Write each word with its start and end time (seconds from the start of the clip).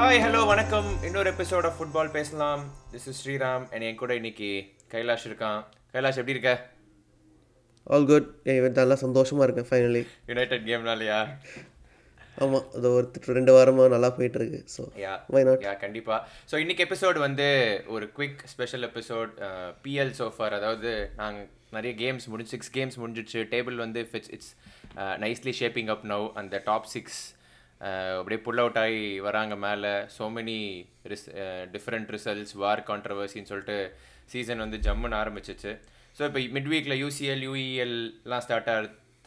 Hi 0.00 0.20
hello 0.24 0.38
வணக்கம். 0.50 0.86
இன்னொரு 1.06 1.28
episode 1.32 1.66
of 1.68 1.74
football 1.78 2.10
பேசலாம். 2.14 2.60
திஸ் 2.92 3.06
இஸ் 3.10 3.18
ஸ்ரீராம் 3.22 3.64
and 3.74 3.82
என் 3.86 3.98
கூட 4.02 4.12
இன்னைக்கு 4.18 4.48
கைலாஷ் 4.92 5.24
இருக்கான். 5.28 5.58
கைலாஷ் 5.94 6.18
எப்படி 6.20 6.34
இருக்க? 6.34 6.52
ஆல் 7.86 8.06
குட் 8.10 8.28
இவன் 8.54 8.78
நல்லா 8.78 8.96
சந்தோஷமாக 9.02 9.46
இருக்கேன் 9.46 9.68
ஃபைனலி 9.70 10.02
யுனைடெட் 10.30 10.64
கேம்னாலயா 10.68 11.18
ஆமாம் 12.44 12.64
அது 12.76 12.92
ஒரு 12.98 13.34
ரெண்டு 13.38 13.54
வாரமாக 13.56 13.88
நல்லா 13.94 14.10
போயிட்டு 14.18 14.38
இருக்கு 14.40 14.60
ஸோ 14.76 14.84
யா 15.04 15.12
வை 15.34 15.42
நாட் 15.48 15.66
யா 15.66 15.74
கண்டிப்பா. 15.84 16.16
ஸோ 16.52 16.62
இன்னைக்கு 16.62 16.86
எபிசோட் 16.86 17.20
வந்து 17.26 17.48
ஒரு 17.96 18.08
quick 18.18 18.40
special 18.54 18.86
episode 18.90 19.34
PL 19.84 20.14
so far 20.20 20.56
அதாவது 20.60 20.92
நாங்கள் 21.20 21.46
நிறைய 21.76 21.92
கேம்ஸ் 22.04 22.28
முடிஞ்சு 22.34 22.54
சிக்ஸ் 22.54 22.72
கேம்ஸ் 22.78 22.98
முடிஞ்சிடுச்சு. 23.02 23.42
டேபிள் 23.52 23.76
வந்து 23.84 24.02
it's 24.20 24.32
it's 24.38 24.50
nicely 25.26 25.54
shaping 25.60 25.92
up 25.96 26.06
now 26.14 26.26
அந்த 26.42 26.62
டாப் 26.70 26.88
சிக்ஸ் 26.94 27.20
அப்படியே 28.18 28.40
புல் 28.46 28.62
அவுட் 28.62 28.80
ஆகி 28.84 29.02
வராங்க 29.26 29.54
மேலே. 29.66 29.92
ஸோ 30.16 30.24
மெனி 30.36 30.58
ரிஸ் 31.12 31.26
டிஃப்ரெண்ட் 31.74 32.10
ரிசல்ட்ஸ் 32.16 32.54
வார் 32.62 32.82
கான்ட்ரவர்சின்னு 32.90 33.50
சொல்லிட்டு 33.52 33.78
சீசன் 34.32 34.64
வந்து 34.64 34.78
ஜம்முன்னு 34.86 35.18
ஆரம்பிச்சிச்சு. 35.22 35.72
ஸோ 36.16 36.22
இப்போ 36.28 36.40
மிட் 36.56 36.70
வீக்கில் 36.72 37.00
யூசிஎல் 37.04 37.44
யூஇஎல்லாம் 37.48 38.42
ஸ்டார்ட் 38.46 38.70
ஆ 38.74 38.76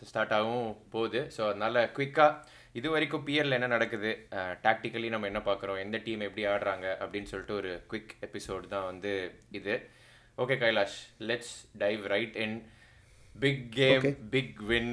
ஸ்டார்ட் 0.09 0.35
ஆகும் 0.37 0.67
போகுது. 0.93 1.21
ஸோ 1.35 1.41
அதனால் 1.51 1.79
குயிக்காக 1.97 2.51
இது 2.79 2.87
வரைக்கும் 2.93 3.23
பிஎல்ல 3.25 3.57
என்ன 3.57 3.67
நடக்குது? 3.73 4.11
டாக்டிக்கலி 4.65 5.09
நம்ம 5.13 5.27
என்ன 5.31 5.41
பார்க்குறோம் 5.47 5.81
எந்த 5.85 5.97
டீம் 6.05 6.25
எப்படி 6.27 6.43
ஆடுறாங்க? 6.53 6.87
அப்படின்னு 7.03 7.29
சொல்லிட்டு 7.31 7.55
ஒரு 7.61 7.71
குவிக் 7.91 8.13
எபிசோட் 8.27 8.65
தான் 8.75 8.87
வந்து 8.91 9.11
இது. 9.59 9.75
Okay 10.43 10.55
Kailash 10.63 10.99
let's 11.29 11.55
dive 11.81 12.03
right 12.13 12.37
in 12.45 12.55
big 13.43 13.63
game 13.79 14.05
big 14.35 14.61
win 14.71 14.91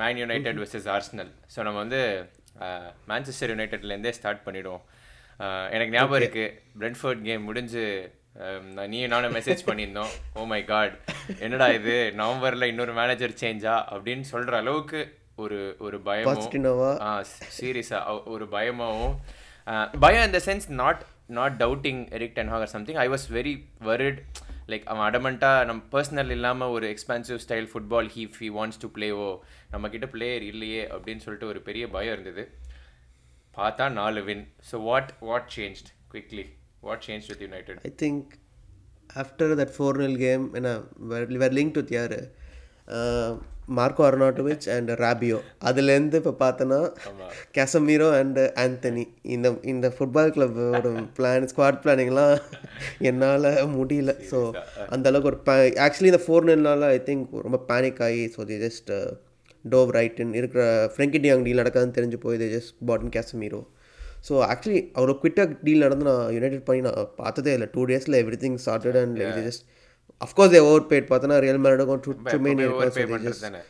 Man 0.00 0.18
United 0.22 0.58
versus 0.62 0.88
Arsenal 0.96 1.30
so 1.54 1.60
நம்ம 1.66 1.78
வந்து 1.84 2.02
மேன்செஸ்டர் 3.08 3.52
யுனைடெட்லேருந்தே 3.52 4.12
ஸ்டார்ட் 4.12 4.44
பண்ணிவிடுவோம் 4.44 4.84
எனக்கு 5.72 5.94
ஞாபகம் 5.94 6.20
இருக்குது 6.20 6.50
பிரென்ஃபோர்ட் 6.78 7.22
கேம் 7.24 7.42
முடிஞ்சு 7.44 7.84
um, 8.40 8.64
நான் 8.76 8.90
நீ 8.90 8.98
நானும் 9.06 9.34
மெசேஜ் 9.36 9.62
பண்ணியிருந்தோம். 9.66 10.12
ஓ 10.34 10.44
மை 10.46 10.60
காட் 10.64 10.94
என்னடா 11.40 11.66
இது? 11.76 11.94
நவம்பரில் 12.20 12.70
இன்னொரு 12.70 12.94
மேனேஜர் 12.94 13.34
சேஞ்சா 13.40 13.74
அப்படின்னு 13.92 14.26
சொல்கிற 14.30 14.56
அளவுக்கு 14.62 15.00
ஒரு 15.38 15.58
ஒரு 15.80 15.98
பயமும். 16.06 16.30
ஆ 17.02 17.10
சீரியஸாக 17.56 18.02
ஒரு 18.34 18.46
பயமாகவும் 18.50 19.14
அஹ், 19.66 19.88
பயம் 20.02 20.26
இந்த 20.26 20.40
sense 20.46 20.66
not 20.80 21.02
not 21.32 21.54
doubting 21.60 22.02
Erik 22.16 22.36
ten 22.36 22.50
Hag 22.50 22.72
something 22.72 22.98
I 23.00 23.08
was 23.08 23.26
very 23.32 23.54
worried 23.82 24.20
like 24.68 24.84
அவன் 24.84 25.04
அடமெண்ட்டாக 25.08 25.64
நம்ம 25.64 25.82
பர்சனல் 25.92 26.30
இல்லாமல் 26.30 26.68
ஒரு 26.68 26.94
expensive 26.94 27.40
style 27.46 27.68
football 27.72 28.08
he 28.14 28.22
he 28.38 28.48
wants 28.50 28.80
to 28.80 28.88
பிளேவோ 28.96 29.30
நம்மக்கிட்ட 29.72 30.06
பிளேயர் 30.10 30.42
இல்லையே 30.42 30.82
அப்படின்னு 30.86 31.16
சொல்லிட்டு 31.16 31.46
ஒரு 31.46 31.62
பெரிய 31.62 31.88
பயம் 31.88 32.12
இருந்தது. 32.12 32.44
பார்த்தா 33.56 33.92
நாலு 33.92 34.22
win 34.24 34.44
so 34.70 34.82
what 34.82 35.12
what 35.20 35.50
changed 35.56 35.90
quickly 36.12 36.46
what 36.80 37.04
change 37.06 37.26
with 37.26 37.40
United 37.40 37.82
I 37.82 37.92
think 38.02 38.32
after 39.16 39.52
that 39.60 39.74
four 39.76 40.00
nil 40.04 40.18
game 40.18 40.54
என்ன 40.54 40.70
வேர் 41.42 41.56
லிங்க் 41.60 41.76
டு 41.78 41.84
யார்? 41.98 42.16
மார்க்கோ 43.68 44.02
அர்னாட்டோவிச் 44.08 44.66
அண்ட் 44.68 44.90
ராபியோ 44.90 45.38
அதுலேருந்து 45.62 46.14
இப்போ 46.14 46.34
பார்த்தோன்னா 46.38 46.80
கேசமீரோ 47.52 48.08
அண்ட் 48.20 48.38
ஆந்தனி 48.38 49.04
இந்த 49.22 49.56
இந்த 49.62 49.92
ஃபுட்பால் 49.98 50.32
கிளப்போட 50.36 50.88
பிளான் 51.18 51.48
ஸ்குவாட் 51.52 51.80
பிளானிங்லாம் 51.84 52.34
என்னால் 53.00 53.48
முடியல. 53.76 54.14
ஸோ 54.30 54.40
அந்த 54.88 55.08
அளவுக்கு 55.08 55.30
ஒரு 55.30 55.38
ஆக்சுவலி 55.86 56.10
இந்த 56.12 56.22
ஃபோர் 56.26 56.48
நில்னால 56.50 56.88
ஐ 56.88 57.02
திங்க் 57.02 57.30
ரொம்ப 57.42 57.60
பேனிக் 57.70 58.02
ஆகி 58.02 58.30
so 58.36 58.44
the 58.44 58.58
just 58.66 58.92
dove 59.64 59.90
right in 59.90 60.34
இருக்கிற 60.34 60.62
ஃப்ரெங்கி 60.96 61.18
டியாங் 61.18 61.44
டீல் 61.44 61.62
நடக்காதுன்னு 61.62 61.96
தெரிஞ்சு 62.00 62.16
போய் 62.16 62.36
தி 62.36 62.50
ஜஸ்ட் 62.56 62.74
பாட்டன் 62.86 63.08
கேசமீரோ 63.08 63.60
ஸோ 64.28 64.34
ஆக்சுவலி 64.50 64.90
அவ்வளோ 64.94 65.14
குவிட்டாக 65.22 65.56
டீல் 65.62 65.78
நடந்து 65.78 66.04
நான் 66.04 66.32
யுனைடெட் 66.32 66.64
பண்ணி 66.64 66.80
நான் 66.80 67.10
பார்த்ததே 67.16 67.52
இல்லை. 67.52 67.68
டூ 67.74 67.84
டேஸில் 67.86 68.18
everything 68.44 68.58
started 68.64 68.96
and 68.96 69.18
just 69.48 69.64
of course 70.20 70.54
a 70.54 70.62
over 70.66 70.88
bad 70.90 71.08
பார்த்தோன்னா 71.10 71.38
ரியல் 71.38 71.62
மேரிடுக்கும் 71.62 72.02
பே 72.96 73.02
இருக்கும். 73.04 73.62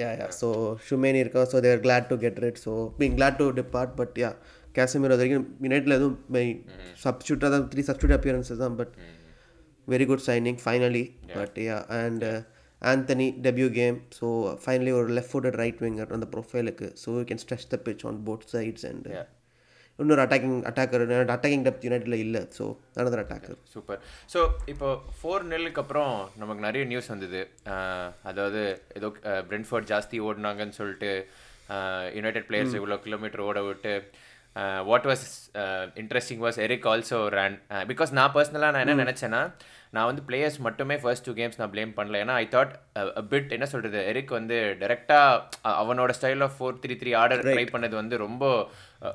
யா 0.00 0.08
யா 0.18 0.26
ஸோ 0.38 0.48
ஷுமேனி 0.86 1.18
இருக்கா 1.24 1.42
so 1.52 1.58
they're 1.60 1.80
glad 1.80 2.08
to 2.08 2.16
get 2.16 2.38
rid 2.38 2.60
so 2.64 2.72
being 2.98 3.16
glad 3.18 3.38
to 3.38 3.46
depart 3.58 3.92
but 4.00 4.16
yeah 4.22 4.30
Casemiro 4.76 5.14
அது 5.14 5.22
வரைக்கும் 5.22 5.46
யுனைட்டில் 5.66 5.96
எதுவும் 5.96 6.16
சப்ஸ்டியூட்டாக 7.04 7.50
தான் 7.54 7.66
த்ரீ 7.72 7.82
சப்ஸ்டியூட் 7.88 8.16
அப்பியரன்ஸஸ் 8.18 8.62
தான் 8.64 8.76
but 8.76 8.92
very 9.88 10.06
good 10.06 10.24
signing 10.26 10.60
finally 10.64 11.04
but 11.36 11.58
yeah 11.66 11.76
and 12.00 12.24
Antony 12.82 13.28
debut 13.46 13.68
game 13.72 13.96
so 14.18 14.26
finally 14.62 14.92
ஒரு 14.98 15.08
left 15.16 15.32
footed 15.32 15.58
right 15.62 15.80
winger 15.84 16.12
அந்த 16.16 16.28
ப்ரொஃபைலுக்கு 16.34 16.88
so 17.02 17.10
you 17.18 17.24
can 17.30 17.42
stretch 17.44 17.68
the 17.72 17.78
pitch 17.88 18.04
on 18.10 18.20
both 18.28 18.46
sides 18.54 18.86
and 18.90 19.08
இன்னொரு 20.04 20.22
attacking 20.24 20.56
attacker 20.70 21.04
attacking 21.34 21.64
depth 21.66 21.86
யுனைட்டில் 21.88 22.16
இல்லை. 22.26 22.42
So 22.58 22.64
another 23.00 23.22
attacker 23.24 23.58
super 23.74 24.00
so 24.34 24.40
இப்போ 24.72 24.88
four 25.18 25.46
நெல்லுக்கு 25.52 25.82
அப்புறம் 25.84 26.14
நமக்கு 26.42 26.66
நிறைய 26.68 26.84
நியூஸ் 26.92 27.12
வந்தது. 27.14 27.42
அதாவது 28.30 28.62
ஏதோ 29.00 29.10
பிரென்ஃபோர்ட் 29.50 29.90
ஜாஸ்தி 29.92 30.18
ஓடினாங்கன்னு 30.28 30.78
சொல்லிட்டு 30.80 31.12
யுனைடெட் 32.18 32.48
பிளேயர்ஸ் 32.48 32.76
இவ்வளோ 32.78 32.98
கிலோமீட்டர் 33.06 33.46
ஓட 33.48 33.60
விட்டு 33.68 33.92
what 34.88 35.08
was 35.10 35.24
interesting 36.02 36.42
was 36.46 36.58
Erik 36.66 36.88
also 36.92 37.18
run 37.36 37.56
because 37.90 38.10
நான் 38.18 38.32
பர்சனலாக 38.36 38.72
நான் 38.74 38.84
என்ன 38.86 38.96
நினச்சேன்னா 39.04 39.42
நான் 39.96 40.08
வந்து 40.08 40.22
பிளேயர்ஸ் 40.28 40.58
மட்டுமே 40.66 40.96
ஃபர்ஸ்ட் 41.02 41.26
டூ 41.28 41.32
கேம்ஸ் 41.38 41.58
நான் 41.60 41.72
ப்ளேம் 41.72 41.92
பண்ணல. 41.96 42.18
ஏன்னா 42.24 42.34
ஐ 42.42 42.44
தாட் 42.52 42.72
பிட் 43.30 43.54
என்ன 43.56 43.66
சொல்கிறது 43.72 44.00
எரிக் 44.10 44.36
வந்து 44.38 44.56
டேரெக்டாக 44.82 45.70
அவனோட 45.80 46.12
style 46.18 46.44
of 46.46 46.54
four 46.58 46.78
three 46.82 46.94
three 47.00 47.12
order 47.22 47.42
try 47.46 47.64
பண்ணது 47.72 47.96
வந்து 48.00 48.16
ரொம்ப 48.26 48.44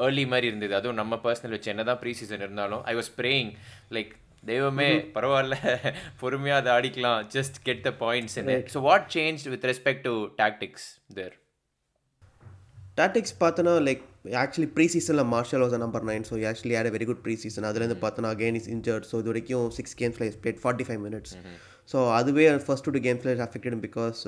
ஏர்லி 0.08 0.26
மாதிரி 0.34 0.50
இருந்தது. 0.52 0.74
அதுவும் 0.80 1.00
நம்ம 1.02 1.20
பர்சனல் 1.26 1.56
வச்சு 1.56 1.72
என்ன 1.74 1.86
தான் 1.92 2.00
ப்ரீ 2.02 2.14
சீசன் 2.22 2.44
இருந்தாலும் 2.46 2.84
ஐ 2.92 2.96
வாஸ் 3.00 3.12
ப்ரேயிங் 3.20 3.52
லைக் 3.98 4.12
தெய்வமே 4.44 4.90
பரவாயில்ல 5.16 5.56
பொறுமையாக 6.22 6.62
அதை 6.62 6.72
அடிக்கலாம் 6.80 7.22
just 7.36 7.58
get 7.68 7.82
the 7.88 7.92
points 8.04 8.38
so 8.74 8.82
what 8.88 9.08
change 9.16 9.46
with 9.54 9.66
respect 9.72 10.04
to 10.10 10.14
tactics 10.42 10.88
their 11.20 11.36
tactics 13.00 13.36
பார்த்தோன்னா 13.42 13.74
லைக் 13.88 14.04
ஆக்சுவலி 14.42 14.70
ப்ரீ 14.76 14.86
சீசனில் 14.94 15.28
Martial 15.34 15.64
was 15.64 15.76
number 15.84 16.06
nine 16.10 16.26
so 16.30 16.36
actually 16.52 16.76
had 16.80 16.90
very 16.96 17.06
good 17.10 17.22
pre 17.26 17.36
season 17.44 17.68
அதுலேருந்து 17.70 17.98
பார்த்தோன்னா 18.04 18.32
again 18.36 18.58
is 18.60 18.70
injured 18.76 19.08
so 19.12 19.16
இது 19.22 19.30
வரைக்கும் 19.32 19.68
six 19.78 19.96
கேம்ஸில் 20.02 20.28
is 20.30 20.40
played 20.44 20.60
forty 20.64 20.86
five 20.88 21.02
minutes 21.06 21.34
so 21.90 21.98
அதுவே 22.20 22.46
first 22.66 22.86
two 22.88 23.02
கேம்ஸில் 23.08 23.42
affected 23.48 23.80
because 23.88 24.20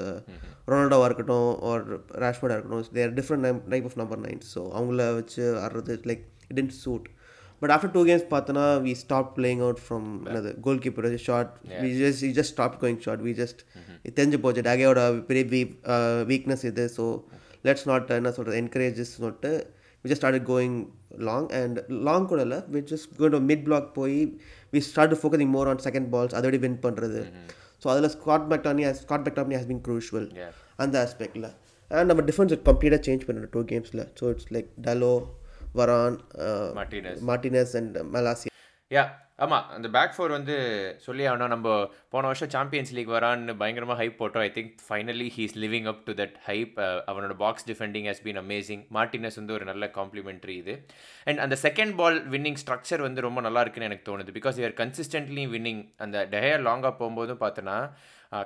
ரொனால்டோவாக 0.71 1.07
இருக்கட்டும் 1.09 1.49
ஒரு 1.69 1.83
ரேஷ்பர்டாக 2.23 2.57
இருக்கட்டும் 2.57 2.95
their 2.97 3.13
different 3.19 3.61
type 3.73 3.87
of 3.89 3.99
number 4.01 4.21
nine 4.25 4.41
so 4.53 4.63
அவங்கள 4.77 5.05
வச்சு 5.19 5.45
ஆடுறது 5.63 5.95
like 6.11 6.25
it 6.51 6.59
int 6.63 6.75
suit 6.83 7.07
but 7.61 7.71
after 7.75 7.93
two 7.95 8.01
games 8.09 8.27
பார்த்தோன்னா 8.33 8.65
we 8.85 8.91
stop 9.03 9.31
playing 9.37 9.61
out 9.65 9.81
from 9.85 10.09
என்னது 10.27 10.51
goalkeeper 10.83 11.07
short 11.27 11.53
we 11.83 11.89
just 12.01 12.21
we 12.25 12.29
just 12.39 12.53
stop 12.55 12.75
going 12.83 12.99
short 13.05 13.23
we 13.27 13.33
just 13.41 13.61
தெரிஞ்சு 14.17 14.37
போச்சு. 14.43 14.61
டேகையோட 14.69 14.99
பெரிய 15.29 15.43
weakness 16.31 16.65
இது. 16.71 16.85
ஸோ 16.97 17.05
லெட்ஸ் 17.67 17.87
நாட் 17.89 18.13
என்ன 18.19 18.31
சொல்கிறது 18.37 18.59
என்கரேஜஸ் 18.63 19.15
சொல்லிட்டு 19.17 19.51
we 20.07 20.11
just 20.13 20.23
start 20.23 20.47
going 20.49 20.75
long 21.27 21.47
and 21.59 21.77
long 22.07 22.27
கூட 22.31 22.41
இல்லை 22.47 22.59
we 22.73 22.81
just 22.91 23.13
going 23.19 23.47
mid 23.51 23.63
block 23.67 23.87
போய் 23.99 24.17
we 24.73 24.81
start 24.89 25.15
focusing 25.21 25.53
more 25.55 25.69
on 25.71 25.81
second 25.87 26.09
balls 26.15 26.35
அதோட 26.39 26.59
வின் 26.65 26.81
பண்ணுறது 26.85 27.21
ஸோ 27.83 27.87
அதில் 27.93 28.11
Scott 28.15 28.45
McTominay 28.51 28.83
Scott 29.01 29.25
McTominay 29.25 29.55
has 29.59 29.69
been 29.71 29.81
crucial. 29.87 30.27
அந்த 30.83 30.95
ஆஸ்பெக்டில் 31.05 31.47
அண்ட் 31.91 32.07
நம்ம 32.11 32.23
டிஃபென்ஸ் 32.29 32.53
கம்ப்ளீட்டாக 32.69 33.01
சேஞ்ச் 33.07 33.25
பண்ணுறோம் 33.27 33.51
two 33.55 33.63
கேம்ஸில் 33.71 34.03
so 34.19 34.31
it's 34.33 34.49
like 34.55 34.69
Dalot 34.87 35.13
Varane 35.79 36.17
Martinez 37.31 37.73
and 37.81 37.97
மலாசி 38.15 38.49
யா 38.95 39.01
ஆமாம் 39.45 39.65
அந்த 39.75 39.87
பேக் 39.95 40.13
ஃபோர் 40.15 40.31
வந்து 40.35 40.53
சொல்லி 41.05 41.23
ஆகணும். 41.29 41.51
நம்ம 41.53 41.67
போன 42.13 42.27
வருஷம் 42.29 42.51
சாம்பியன்ஸ் 42.53 42.91
லீக் 42.97 43.11
வரான்னு 43.15 43.53
பயங்கரமாக 43.61 43.97
ஹைப் 44.01 44.15
போட்டோம். 44.21 44.43
I 44.47 44.51
think 44.55 44.71
finally 44.85 45.27
he's 45.35 45.55
living 45.63 45.87
up 45.91 45.99
to 46.07 46.13
that 46.21 46.37
hype 46.47 46.77
அவனோட 47.11 47.35
box 47.43 47.67
defending 47.69 48.07
has 48.09 48.23
been 48.27 48.39
amazing 48.43 48.83
Martinez 48.97 49.37
வந்து 49.39 49.55
ஒரு 49.57 49.65
நல்ல 49.71 49.91
காம்ப்ளிமெண்ட்ரி 49.97 50.55
இது. 50.61 50.75
அண்ட் 51.29 51.41
அந்த 51.45 51.57
செகண்ட் 51.65 51.95
பால் 52.01 52.19
வின்னிங் 52.33 52.59
ஸ்ட்ரக்சர் 52.63 53.05
வந்து 53.07 53.25
ரொம்ப 53.27 53.41
நல்லா 53.47 53.63
இருக்குன்னு 53.65 53.89
எனக்கு 53.89 54.09
தோணுது. 54.11 54.33
பிகாஸ் 54.39 54.59
இவர் 54.63 54.77
கன்சிஸ்டன்ட்லி 54.83 55.45
வின்னிங் 55.55 55.83
அந்த 56.05 56.27
டெஹர் 56.35 56.65
லாங்காக 56.69 56.93
போகும்போதும் 57.01 57.43
பார்த்தோன்னா 57.45 57.79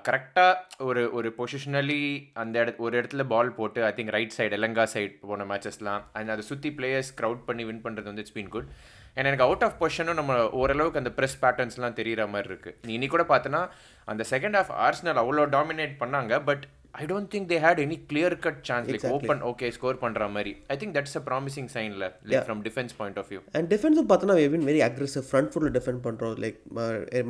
கரெக்டாக 0.07 0.83
ஒரு 0.87 1.03
ஒரு 1.17 1.29
பொசிஷனலி 1.37 2.01
அந்த 2.41 2.55
இட 2.63 2.73
ஒரு 2.85 2.93
இடத்துல 3.01 3.23
பால் 3.33 3.57
போட்டு 3.59 3.79
I 3.87 3.91
think 3.99 4.11
right 4.15 4.35
side 4.37 4.57
Elanga 4.57 4.83
side 4.95 5.13
போன 5.29 5.45
மேட்சஸ்லாம் 5.51 6.03
அண்ட் 6.17 6.31
அதை 6.33 6.43
சுற்றி 6.49 6.71
பிளேயர்ஸ் 6.79 7.13
க்ரௌட் 7.21 7.41
பண்ணி 7.47 7.63
வின் 7.69 7.85
பண்ணுறது 7.85 8.09
வந்து 8.11 8.25
இட்ஸ் 8.25 8.37
பீன் 8.37 8.51
குட் 8.55 8.69
அண்ட் 9.17 9.27
எனக்கு 9.27 9.45
அவுட் 9.45 9.63
ஆஃப் 9.63 9.79
பொசிஷனும் 9.79 10.19
நம்ம 10.19 10.33
ஓரளவுக்கு 10.59 11.01
அந்த 11.01 11.13
ப்ரெஸ் 11.17 11.39
பேட்டர்ன்ஸ்லாம் 11.41 11.97
தெரியிற 11.97 12.25
மாதிரி 12.29 12.49
இருக்குது 12.49 12.75
நீ 12.87 12.93
இன்னி 12.97 13.09
கூட 13.09 13.23
பார்த்தனா 13.31 13.61
அந்த 14.07 14.25
செகண்ட் 14.31 14.57
ஹாஃப் 14.59 14.71
ஆர்ஸ்னல் 14.85 15.19
அவ்வளோ 15.23 15.45
டாமினேட் 15.55 15.95
பண்ணாங்க 16.01 16.35
but 16.43 16.63
I 16.93 17.05
don't 17.05 17.29
think 17.33 17.47
they 17.51 17.57
had 17.65 17.81
any 17.83 17.97
clear 18.09 18.35
cut 18.45 18.61
chance 18.69 18.87
like 18.89 19.05
open 19.11 19.41
okay 19.49 19.67
score 19.75 19.99
பண்ணுற 20.01 20.23
மாதிரி. 20.31 20.51
I 20.67 20.75
think 20.77 20.95
that's 20.97 21.17
a 21.19 21.23
promising 21.27 21.69
சைனில் 21.75 22.05
like 22.29 22.45
from 22.47 22.61
defence 22.65 22.93
point 22.97 23.19
of 23.21 23.29
view 23.31 23.41
and 23.57 23.69
டிஃபென்ஸும் 23.73 24.09
பார்த்தோன்னா 24.09 24.37
வென் 24.55 24.65
வெரி 24.69 24.81
அக்ரெசிவ் 24.87 25.25
ஃப்ரண்ட் 25.29 25.51
ஃபுட்டில் 25.51 25.73
defend 25.77 26.01
பண்ணுறோம் 26.07 26.35
like 26.45 26.59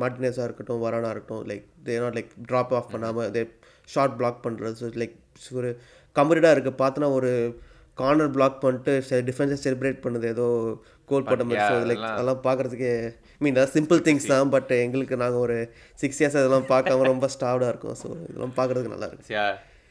மார்டினஸாக 0.02 0.46
இருக்கட்டும் 0.48 0.82
வரானா 0.86 1.10
இருக்கட்டும் 1.10 1.44
like 1.50 1.66
they 1.88 1.98
not 1.98 2.16
like 2.18 2.32
drop 2.50 2.74
off 2.80 2.90
பண்ணாமல் 2.94 3.30
they 3.36 3.42
short 3.88 4.16
block 4.20 4.40
பண்ணுறது 4.46 4.90
லைக் 5.02 5.16
ஒரு 5.52 5.70
கம்பரிடாக 6.16 6.54
இருக்குது 6.54 6.80
பார்த்தோன்னா 6.80 7.10
ஒரு 7.18 7.32
கார்னர் 7.98 8.34
பிளாக் 8.36 8.62
பண்ணிட்டு 8.62 8.92
டிஃபென்ஸை 9.28 9.58
செலிப்ரேட் 9.64 10.04
பண்ணுது 10.04 10.28
ஏதோ 10.34 10.46
கோல் 11.10 11.26
போட்ட 11.26 11.44
மாதிரி 11.48 11.64
ஸோ 11.70 11.74
லைக் 11.90 12.06
அதெல்லாம் 12.12 12.44
பார்க்குறதுக்கே 12.46 12.92
மீன் 13.44 13.56
அதாவது 13.56 13.74
சிம்பிள் 13.78 14.00
திங்ஸ் 14.06 14.30
தான் 14.32 14.52
பட் 14.54 14.72
எங்களுக்கு 14.84 15.16
நாங்கள் 15.24 15.42
ஒரு 15.46 15.58
சிக்ஸ் 16.02 16.20
இயர்ஸ் 16.22 16.38
அதெல்லாம் 16.40 16.70
பார்க்காம 16.72 17.10
ரொம்ப 17.12 17.28
ஸ்டாவ்டாக 17.36 17.72
இருக்கும் 17.72 17.98
ஸோ 18.02 18.08
இதெல்லாம் 18.30 18.56
பார்க்குறதுக்கு 18.60 18.94
நல்லா 18.94 19.10
இருக்கு 19.10 19.36
யா 19.36 19.46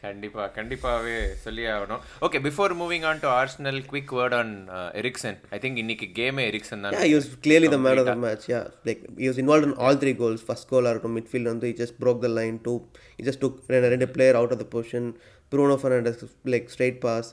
கண்டிப்பா 0.06 0.44
கண்டிப்பாவே 0.56 1.15
சொல்லி 1.44 1.63
ஆகணும் 1.74 2.01
okay 2.25 2.39
before 2.45 2.74
moving 2.80 3.03
on 3.09 3.19
to 3.24 3.27
Arsenal 3.39 3.80
quick 3.92 4.13
word 4.19 4.36
on 4.39 4.54
Eriksen 5.01 5.38
I 5.56 5.57
think 5.65 5.81
இன்னைக்கு 5.83 6.07
கேமே 6.19 6.45
எரிக்சன் 6.51 6.81
தான் 6.86 7.36
clearly 7.47 7.69
the 7.75 7.81
man 7.86 8.00
of 8.04 8.07
the 8.12 8.18
match. 8.25 8.45
Yeah, 8.54 8.65
like 8.88 9.01
he 9.21 9.27
was 9.31 9.39
involved 9.44 9.68
in 9.69 9.75
all 9.83 9.97
three 10.04 10.15
goals. 10.21 10.42
First 10.50 10.65
goal 10.71 10.88
இருக்கட்டும் 10.92 11.18
midfield 11.19 11.50
வந்து 11.54 11.89
broke 12.06 12.21
the 12.27 12.33
line. 12.39 12.57
Two, 12.68 12.77
he 13.18 13.25
just 13.30 13.42
took 13.45 13.57
ரெண்டு 13.74 13.92
ரெண்டு 13.95 14.09
player 14.15 14.36
out 14.42 14.54
of 14.56 14.59
the 14.63 14.69
position. 14.75 15.06
Bruno 15.51 15.75
Fernandes 15.77 16.19
like 16.45 16.68
straight 16.69 16.97
pass 17.06 17.30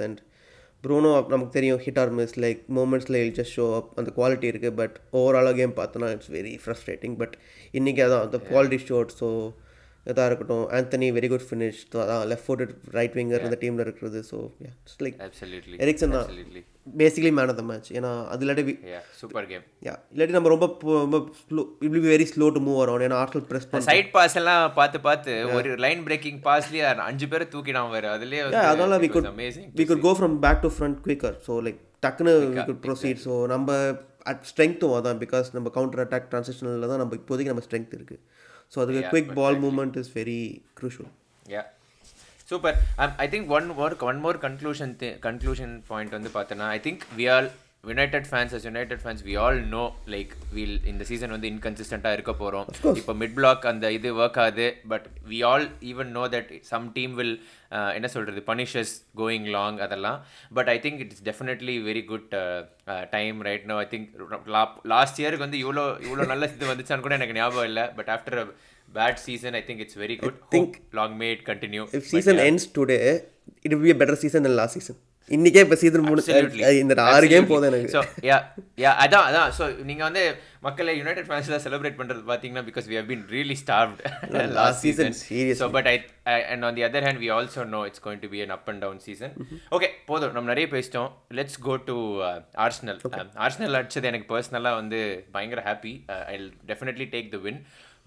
Bruno 0.84 1.12
நமக்கு 1.32 1.52
தெரியும் 1.54 1.80
hit 1.84 2.00
or 2.00 2.10
miss 2.18 2.34
like 2.42 2.60
மூமெண்ட்ஸில் 2.76 3.16
இல் 3.20 3.32
just 3.38 3.54
show 3.58 3.64
up 3.78 3.88
அந்த 4.00 4.10
quality 4.18 4.46
இருக்குது 4.50 4.76
but 4.80 4.96
ஓவராலாக 5.20 5.56
கேம் 5.60 5.72
பார்த்தோன்னா 5.80 6.08
இட்ஸ் 6.16 6.30
வெரி 6.36 6.52
ஃப்ரஸ்ட்ரேட்டிங் 6.64 7.16
பட் 7.22 7.34
இன்றைக்கி 7.78 8.02
அதான் 8.04 8.24
அந்த 8.26 8.38
குவாலிட்டி 8.50 8.78
ஷோட் 8.88 9.12
ஸோ 9.20 9.28
இதாக 10.10 10.26
இருக்கட்டும். 10.30 10.64
Antony 10.76 11.08
very 11.16 11.28
good 11.32 11.46
finish 11.48 11.80
so 11.92 11.98
அதான் 12.04 12.22
லெஃப்ட் 12.32 12.46
ஃபுட்டட் 12.48 12.74
ரைட் 12.98 13.16
விங்கர் 13.18 13.44
இந்த 13.48 13.58
டீமில் 13.64 13.84
இருக்கிறது 13.86 14.20
ஸோ 14.30 14.38
இட்ஸ் 14.68 15.00
லைக் 15.04 15.18
எரிக்சன் 15.86 16.14
தான். 16.18 16.28
Basically 16.98 17.32
man 17.36 17.50
of 17.52 17.58
the 17.58 17.64
match 17.68 17.88
ஏன்னா 17.94 18.10
அது 18.32 18.42
இல்லாட்டி 18.44 18.74
சூப்பர் 19.20 19.48
கேம் 19.50 19.64
யா 19.86 19.94
இல்லாட்டி 20.12 20.36
நம்ம 20.36 20.50
ரொம்ப 20.54 20.66
ரொம்ப 20.98 21.18
ஸ்லோ 21.42 21.64
இப்படி 21.84 22.02
வெரி 22.06 22.26
ஸ்லோ 22.32 22.48
டு 22.56 22.62
மூவ் 22.66 22.80
ஆகும் 22.82 23.06
ஏன்னா 23.06 23.18
ஆர்சல் 23.22 23.46
ப்ரெஸ் 23.50 23.68
பண்ண 23.70 23.88
சைட் 23.88 24.10
பாஸ் 24.14 24.36
எல்லாம் 24.40 24.64
பார்த்து 24.74 25.00
பார்த்து 25.06 25.34
ஒரு 25.56 25.70
லைன் 25.86 26.02
பிரேக்கிங் 26.06 26.40
பாஸ்லயே 26.46 26.84
அஞ்சு 27.06 27.28
பேரை 27.32 27.46
தூக்கிடாம 27.54 27.92
வர 27.96 28.10
அதுலயே 28.16 28.42
அதனால 28.64 28.98
we 28.98 29.10
could 29.14 29.28
amazing 29.32 29.68
we 29.80 29.86
could 29.90 30.02
go 30.02 30.14
from 30.14 30.34
back 30.46 30.60
to 30.64 30.70
front 30.78 30.98
quicker. 31.06 31.32
So 31.46 31.54
like 31.66 31.80
டக்குன்னு 32.02 32.34
we 32.48 32.62
could 32.62 32.80
proceed. 32.86 33.16
ஸோ 33.26 33.34
நம்ம 33.46 33.68
அட் 34.26 34.44
ஸ்ட்ரென்த்தும் 34.48 34.94
அதான். 34.96 35.20
பிகாஸ் 35.22 35.46
நம்ம 35.54 35.70
கவுண்டர் 35.76 36.02
அட்டாக் 36.04 36.30
ட்ரான்சிஷனில் 36.32 36.90
தான் 36.90 37.02
நம்ம 37.02 37.16
இப்போதைக்கு 37.20 37.52
நம்ம 37.52 37.64
ஸ்ட்ரென்த் 37.66 37.96
இருக்குது 37.98 38.22
ஸோ 38.72 38.78
அதுக்கு 38.82 39.02
quick 39.12 39.32
ball 39.36 39.58
movement 39.62 39.98
is 40.00 40.12
very 40.16 40.40
crucial 40.80 41.10
yeah 41.46 41.62
super 42.50 42.76
I 43.24 43.28
think 43.32 43.48
one 43.56 43.66
more 43.78 43.94
one 44.10 44.20
more 44.26 44.36
conclusion 44.48 44.92
conclusion 45.28 45.74
point 45.92 46.18
வந்து 46.18 46.30
பார்த்தோன்னா 46.36 46.68
I 46.76 46.78
think 46.86 47.02
we 47.18 47.26
all 47.36 47.48
United 47.90 48.26
fans 48.30 48.52
as 48.56 48.64
United 48.68 49.02
fans 49.02 49.22
we 49.26 49.34
all 49.42 49.58
know 49.74 49.82
like 50.14 50.32
will 50.54 50.78
இந்த 50.92 51.02
season 51.10 51.34
வந்து 51.34 51.48
இன்கன்சிஸ்டண்ட்டாக 51.52 52.16
இருக்க 52.16 52.32
போகிறோம் 52.40 52.66
இப்போ 53.00 53.12
mid 53.20 53.36
black 53.38 53.66
அந்த 53.72 53.92
இது 53.96 54.08
ஒர்க் 54.22 54.40
ஆகுது 54.44 54.66
but 54.92 55.06
we 55.32 55.38
all 55.50 55.66
even 55.90 56.10
know 56.18 56.24
that 56.34 56.50
some 56.70 56.86
team 56.96 57.14
will 57.20 57.34
என்ன 57.98 58.08
சொல்கிறது 58.14 58.40
பனிஷஸ் 58.50 58.94
கோயிங் 59.20 59.46
லாங் 59.56 59.78
அதெல்லாம். 59.86 60.18
But 60.58 60.70
I 60.74 60.76
think 60.86 61.00
it's 61.04 61.22
definitely 61.28 61.76
very 61.88 62.02
good 62.12 62.28
time 63.16 63.38
right 63.48 63.68
no 63.72 63.76
I 63.84 63.86
think 63.92 64.08
last 64.94 65.20
இயருக்கு 65.22 65.46
வந்து 65.46 65.60
இவ்வளோ 65.64 65.84
இவ்வளோ 66.06 66.26
நல்ல 66.32 66.50
இது 66.56 66.72
வந்துச்சான்னு 66.72 67.06
கூட 67.06 67.16
எனக்கு 67.20 67.38
ஞாபகம் 67.40 67.68
இல்லை. 67.70 67.86
But 68.00 68.10
after 68.16 68.40
bad 68.88 69.20
season 69.26 69.56
I 69.60 69.62
think 69.68 69.82
it's 69.86 70.00
very 70.04 70.16
good 70.24 70.40
think 70.54 70.76
long 71.00 71.16
may 71.22 71.28
it 71.36 71.44
continue 71.50 71.84
if 71.98 72.08
season 72.14 72.40
ends 72.48 72.68
today 72.78 72.98
it 73.64 73.74
will 73.74 73.84
be 73.88 73.94
a 73.96 74.00
better 74.00 74.18
season 74.24 74.42
than 74.46 74.56
last 74.62 74.74
season. 74.78 74.96
இன்னைக்கே 75.30 75.62
இப்போ 75.64 75.76
சீசன் 75.80 76.04
மூணு 76.08 76.20
இந்த 76.82 76.94
ஆறு 77.14 77.26
கேம் 77.32 77.48
போதும் 77.50 77.68
எனக்கு. 77.70 77.90
ஸோ 77.94 78.00
யா 78.28 78.36
யா 78.82 78.90
அதான் 79.02 79.26
அதான். 79.28 79.50
So 79.58 79.64
நீங்கள் 79.88 80.06
வந்து 80.06 80.22
மக்களை 80.66 80.92
யுனைடெட் 81.00 81.28
ஃபேன்ஸில் 81.30 81.60
செலிப்ரேட் 81.64 81.98
பண்ணுறது 81.98 82.22
பார்த்தீங்கன்னா 82.30 82.62
because 82.68 82.86
we 82.90 82.96
have 83.00 83.08
been 83.10 83.24
really 83.34 83.56
starved 83.62 84.00
last 84.58 84.80
season, 84.86 85.10
season 85.20 85.58
so 85.60 85.68
but 85.76 85.88
I 85.92 85.96
and 86.52 86.64
on 86.68 86.76
the 86.78 86.84
other 86.88 87.06
hand 87.08 87.20
we 87.24 87.28
also 87.36 87.64
know 87.74 87.82
it's 87.90 88.04
going 88.06 88.22
to 88.24 88.30
be 88.34 88.40
an 88.46 88.54
up 88.56 88.70
and 88.72 88.82
down 88.86 89.02
season 89.08 89.34
okay 89.78 89.90
போதும். 90.10 90.32
நம்ம 90.36 90.46
நிறைய 90.54 90.68
பேசிட்டோம். 90.76 91.10
Let's 91.40 91.60
go 91.68 91.76
to 91.90 91.98
Arsenal 92.66 93.00
Arsenal 93.46 93.78
அடிச்சது 93.80 94.10
எனக்கு 94.12 94.28
பர்சனலாக 94.34 94.80
வந்து 94.82 95.00
பயங்கர 95.36 95.62
happy 95.70 95.94
I 96.34 96.36
definitely 96.72 97.08
take 97.16 97.30
the 97.36 97.40
win 97.48 97.60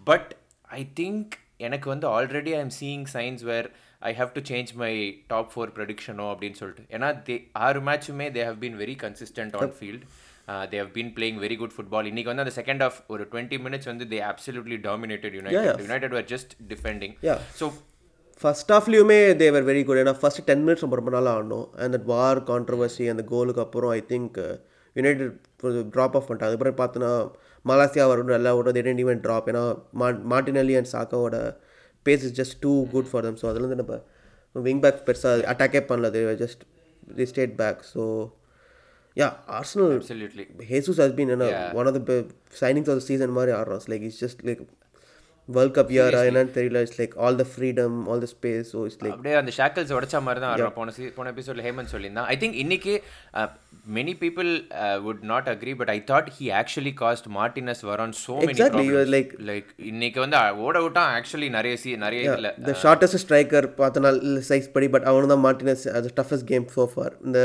but 0.08 0.30
I 0.80 0.82
think 1.00 1.34
எனக்கு 1.68 1.88
வந்து 1.94 2.08
already 2.16 2.52
I 2.58 2.62
am 2.66 2.76
seeing 2.80 3.06
signs 3.16 3.44
where 3.52 3.68
I 4.10 4.12
have 4.20 4.32
to 4.38 4.42
change 4.50 4.72
my 4.84 4.92
top 5.32 5.50
four 5.54 5.72
ப்ரொடிக்ஷனோ 5.78 6.26
அப்படின்னு 6.34 6.60
சொல்லிட்டு. 6.62 6.86
ஏன்னா 6.96 7.10
தே 7.28 7.36
ஆறு 7.68 7.82
மேட்சுமே 7.90 8.28
they 8.38 8.44
have 8.50 8.60
been 8.64 8.78
very 8.84 8.96
consistent 9.06 9.56
on 9.60 9.76
field 9.80 10.06
they 10.72 10.80
have 10.84 10.92
been 10.98 11.12
playing 11.18 11.40
very 11.46 11.58
good 11.62 11.76
football 11.76 12.10
இன்னைக்கு 12.12 12.32
வந்து 12.32 12.46
அந்த 12.46 12.56
second 12.60 12.84
half 12.88 12.98
ஒரு 13.14 13.26
டுவெண்ட்டி 13.34 13.60
மினிட்ஸ் 13.66 13.90
வந்து 13.92 14.08
they 14.14 14.20
absolutely 14.32 14.80
dominated 14.90 15.38
United 15.40 15.84
United 15.86 16.16
were 16.18 16.28
just 16.34 16.54
defending. 16.74 17.16
So 17.62 17.68
first 18.42 18.72
ஹாஃப்லேயுமே 18.76 19.20
they were 19.44 19.66
very 19.70 19.82
good 19.88 20.00
ஏன்னா 20.04 20.16
first 20.22 20.44
ten 20.50 20.64
minutes 20.66 20.84
ரொம்ப 20.86 20.98
ரொம்ப 21.00 21.12
நாள் 21.16 21.32
ஆடணும். 21.36 21.68
அண்ட் 21.82 21.94
தட் 21.96 22.08
வார் 22.14 22.40
கான்ட்ரவர்சி 22.52 23.06
அந்த 23.14 23.24
கோலுக்கு 23.34 23.64
அப்புறம் 23.66 23.92
I 23.98 24.02
think 24.14 24.40
United 24.96 25.36
drop 25.96 26.16
off 26.18 26.28
பண்ணிட்டாங்க. 26.28 26.50
அதுக்கப்புறம் 26.50 26.80
பார்த்தோன்னா 26.82 27.12
மலாசியா 27.70 28.04
வரணும் 28.12 28.34
நல்லா 28.36 28.52
ஓட 28.60 28.70
they 28.76 28.84
didn't 28.88 29.02
even 29.04 29.18
ட்ராப் 29.26 29.48
ஏன்னா 29.52 29.64
மா 30.02 30.08
Martinelli 30.34 30.76
and 30.80 30.90
சாக்காவோட 30.96 31.38
pace 32.06 32.24
is 32.28 32.36
just 32.40 32.58
too 32.66 32.74
good 32.94 33.10
for 33.12 33.26
them 33.28 33.40
so 33.42 33.48
அதுலேருந்து 33.52 33.80
நம்ம 33.82 33.98
விங் 34.68 34.82
பேக் 34.84 35.02
பெருசாக 35.08 35.44
அட்டாக்கே 35.52 35.82
பண்ணல. 35.90 36.08
They 36.16 36.22
just 36.44 36.64
the 37.20 37.26
stayed 37.32 37.54
back 37.62 37.82
so 37.94 38.04
yeah 39.18 39.28
Arsenal 39.60 39.94
Jesus 40.72 41.02
has 41.04 41.16
been 41.20 41.34
என்ன 41.36 41.48
one 41.80 41.90
of 41.92 42.00
the 42.12 42.16
signings 42.62 42.92
of 42.94 43.04
season 43.10 43.36
மாதிரி 43.38 43.54
ஆடுறோம். 43.60 43.84
Like 43.94 44.06
it's 44.10 44.22
just 44.26 44.42
like 44.50 44.62
world 45.52 45.76
cup 45.76 45.92
year 45.94 46.16
என்னன்னு 46.22 46.54
தெரியல. 46.56 46.82
It's 46.82 47.00
like 47.00 47.16
all 47.22 47.38
the 47.38 47.46
freedom 47.52 47.98
all 48.08 48.22
the 48.22 48.30
space 48.32 48.70
so 48.72 48.80
it's 48.86 49.00
like 49.02 49.14
அப்படியே 49.14 49.36
அந்த 49.38 49.54
ஷாக்கல்ஸ் 49.58 49.94
உடைச்ச 49.96 50.22
மாதிரி 50.22 50.42
தான் 50.42 50.52
ஆடுறோம் 50.54 50.76
போன 50.76 50.94
சீ- 50.96 51.12
போன 51.14 51.32
எபிசோட்ல 51.32 51.66
ஹேமந்த் 51.66 51.94
சொல்லியிருந்தான். 51.94 52.28
ஐ 52.28 52.38
திங்க் 52.38 52.58
இன்னைக்கு 52.62 52.94
many 53.92 54.14
people 54.20 54.50
would 55.06 55.22
not 55.30 55.48
agree 55.50 55.74
but 55.76 55.90
I 55.90 56.00
thought 56.08 56.30
he 56.36 56.48
actually 56.58 56.94
cost 56.98 57.28
Martinez 57.36 57.84
வரான் 57.88 58.16
சோ 58.20 58.34
மெனி 58.42 58.58
like- 59.10 59.34
லைக் 59.48 59.70
இன்னைக்கு 59.86 60.20
வந்து 60.20 60.38
ஓட 60.64 60.82
விட்டான் 60.82 61.12
ஆக்சுவலி 61.16 61.50
நிறைய 61.52 61.76
சி 61.78 61.96
நிறைய 62.00 62.22
இதுல 62.30 62.52
த 62.66 62.76
ஷார்ட்டஸ்ட் 62.84 63.22
ஸ்ட்ரைக்கர் 63.24 63.68
பார்த்தனால் 63.76 64.20
சைஸ் 64.50 64.74
படி 64.74 64.90
பட் 64.90 65.08
அவனு 65.10 65.28
தான் 65.28 65.46
மார்டினஸ் 65.46 65.86
அது 65.94 66.10
டஃபஸ்ட் 66.18 66.48
கேம் 66.48 66.68
ஸோ 66.76 66.86
ஃபார் 66.92 67.16
இந்த 67.24 67.40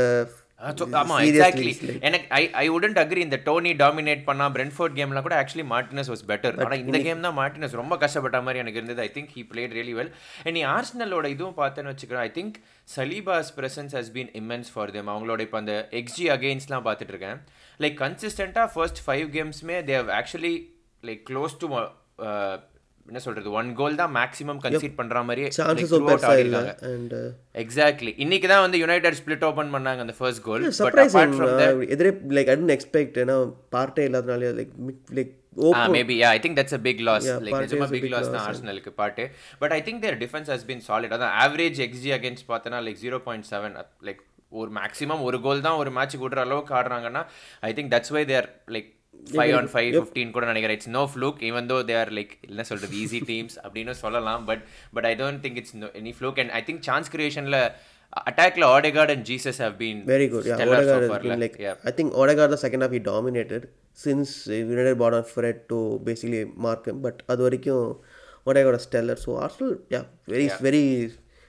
ஆ, 0.61 0.73
so- 0.77 0.87
ஆமா 0.89 1.15
seriously, 1.17 1.31
எக்ஸாக்ட்லி 1.31 1.99
எனக்கு 2.01 2.29
ஐ 2.29 2.51
ஐ 2.51 2.69
உடன்ட் 2.69 2.99
அக்ரி 3.01 3.17
இந்த 3.17 3.41
டோனி 3.43 3.71
டாமினேட் 3.73 4.23
பண்ணா 4.23 4.49
பிரென்ஃபோர்ட் 4.49 4.95
கேம்ல 4.99 5.21
கூட 5.21 5.35
ஆக்சுவலி 5.41 5.65
மார்டினஸ் 5.73 6.09
வாஸ் 6.11 6.23
பெட்டர் 6.27 6.63
ஆனா 6.65 6.75
இந்த 6.75 6.99
கேம் 6.99 7.21
தான் 7.21 7.37
மார்டினஸ் 7.37 7.71
ரொம்ப 7.71 7.97
கஷ்டப்பட்ட 7.97 8.41
மாதிரி 8.41 8.59
எனக்கு 8.59 8.81
இருந்தது. 8.83 9.01
I 9.01 9.11
think 9.13 9.29
he 9.35 9.47
played 9.51 9.75
really 9.77 9.93
well 9.99 10.11
நீ 10.51 10.65
ஆர்ஸ்னலோட 10.65 11.25
இதுவும் 11.25 11.57
பார்த்தேன்னு 11.57 11.93
வச்சுக்கிறேன். 11.93 12.25
ஐ 12.27 12.31
think 12.35 12.57
Saliba's 12.95 13.51
presence 13.57 13.95
has 13.99 14.11
been 14.13 14.31
immense 14.33 14.71
for 14.73 14.91
them 14.91 15.07
அவங்களோட 15.07 15.39
இப்போ 15.39 15.57
அந்த 15.57 15.87
எக்ஸ்ஜி 15.91 16.25
அகெயின்ஸ்லாம் 16.35 16.85
பார்த்துட்டு 16.87 17.07
இருக்கேன். 17.07 17.39
லைக் 17.79 17.97
கன்சிஸ்டண்ட்டாக 18.03 18.69
first 18.73 19.09
five 19.09 19.27
கேம்ஸ்மே 19.29 19.83
they've 19.83 20.09
actually 20.19 20.55
like 21.03 21.23
close 21.29 21.57
to 21.59 21.67
என்ன 23.07 23.19
சொல்றது 23.19 23.49
ஒன் 23.59 23.69
கோல் 23.75 23.97
தான் 23.99 24.13
மேக்ஸிமம் 24.15 24.59
கன்சீட் 24.63 24.97
பண்ற 24.97 25.23
மாதிரியே 25.23 25.49
அண்ட் 26.89 27.15
எக்ஸாக்ட்லி 27.63 28.13
இன்னைக்கு 28.17 28.47
தான் 28.47 28.63
வந்து 28.65 28.79
யுனைடெட் 28.83 29.17
ஸ்பிளிட் 29.19 29.45
ஓபன் 29.49 29.73
பண்ணாங்க 29.75 30.05
அந்த 30.05 30.15
ஃபர்ஸ்ட் 30.17 30.43
கோல் 30.47 30.65
பட் 30.79 31.01
அபார்ட் 31.05 31.89
எதிரே 31.95 32.13
லைக் 32.37 32.49
ஐ 32.49 32.57
எக்ஸ்பெக்ட் 32.77 33.19
ஏன்னா 33.23 33.37
Partey 33.75 34.05
இல்லாதனாலே 34.09 34.53
like 34.59 34.73
like 35.17 35.33
maybe 35.93 36.15
I 36.27 36.37
think 36.39 36.57
that's 36.59 36.77
a 36.77 36.81
big 36.87 37.03
loss 37.07 37.29
like 37.45 37.59
நிஜமா 37.63 37.87
பிக் 37.93 38.09
லாஸ் 38.15 38.31
தான் 38.33 38.43
ஆர்சனலுக்கு 38.43 38.93
பாட்டு 38.99 39.23
but 39.61 39.73
I 39.73 39.81
think 39.87 40.01
their 40.05 40.17
defence 40.23 40.51
has 40.53 40.65
been 40.67 40.83
solid 40.87 41.15
அதான் 41.17 41.35
average 41.43 41.79
xG 41.87 42.11
against 42.17 42.47
பார்த்தனா 42.51 42.79
like 42.87 42.99
zero 43.05 43.19
point 43.27 43.47
seven 43.51 43.75
like 44.09 44.21
ஒரு 44.53 44.69
maximum 44.73 45.23
ஒரு 45.23 45.37
goal 45.41 45.65
தான் 45.65 45.79
ஒரு 45.79 45.91
மேட்ச் 45.91 46.17
விடுற 46.17 46.41
அளவுக்கு 46.45 46.73
ஆடுறாங்கன்னா 46.75 47.23
I 47.63 47.71
think 47.73 47.91
that's 47.95 48.13
why 48.15 48.23
their 48.25 48.47
like 48.75 48.91
five 49.37 49.53
on 49.59 49.69
five 49.73 49.89
fifteen 49.97 50.33
கூட 50.35 50.45
நினைக்கிறேன் 50.51 50.77
இட்ஸ் 50.77 50.93
நோ 50.97 51.03
ஃப்ளூக் 51.13 51.39
ஈவன் 51.49 51.67
தோ 51.71 51.77
தேர் 51.91 52.11
லைக் 52.17 52.33
என்ன 52.51 52.65
சொல்றது 52.69 52.95
ஈஸி 53.03 53.19
டீம்ஸ் 53.31 53.57
அப்படின்னு 53.65 53.95
சொல்லலாம் 54.03 54.43
but 54.49 54.63
but 54.97 55.07
I 55.11 55.13
don't 55.21 55.41
think 55.45 55.59
it's 55.61 55.75
any 56.01 56.13
fluke 56.19 56.39
and 56.43 56.53
I 56.59 56.61
think 56.69 56.83
chance 56.89 57.09
கிரியேஷன்ல 57.15 57.59
அட்டாக்ல 58.29 58.65
Odegaard 58.75 59.11
and 59.15 59.25
Jesus 59.29 59.59
have 59.65 59.75
been 59.81 59.99
like. 61.43 61.57
I 61.89 61.93
think 61.97 62.09
Odegaard 62.21 62.51
the 62.55 62.61
second 62.65 62.81
half 62.83 62.93
he 62.97 63.01
dominated 63.13 63.63
since 64.05 64.29
uh, 64.47 64.59
United 64.75 64.95
bought 65.01 65.15
on 65.19 65.25
Fred 65.33 65.57
to 65.71 65.79
basically 66.09 66.41
mark 66.67 66.83
him. 66.89 66.99
But 67.07 67.17
அது 67.31 67.41
வரைக்கும் 67.47 67.87
Odegaard 68.49 68.79
stellar. 68.81 69.17
So 69.17 69.31
Arsenal, 69.45 69.73
yeah, 69.95 70.05
very 70.33 70.47
very 70.67 70.83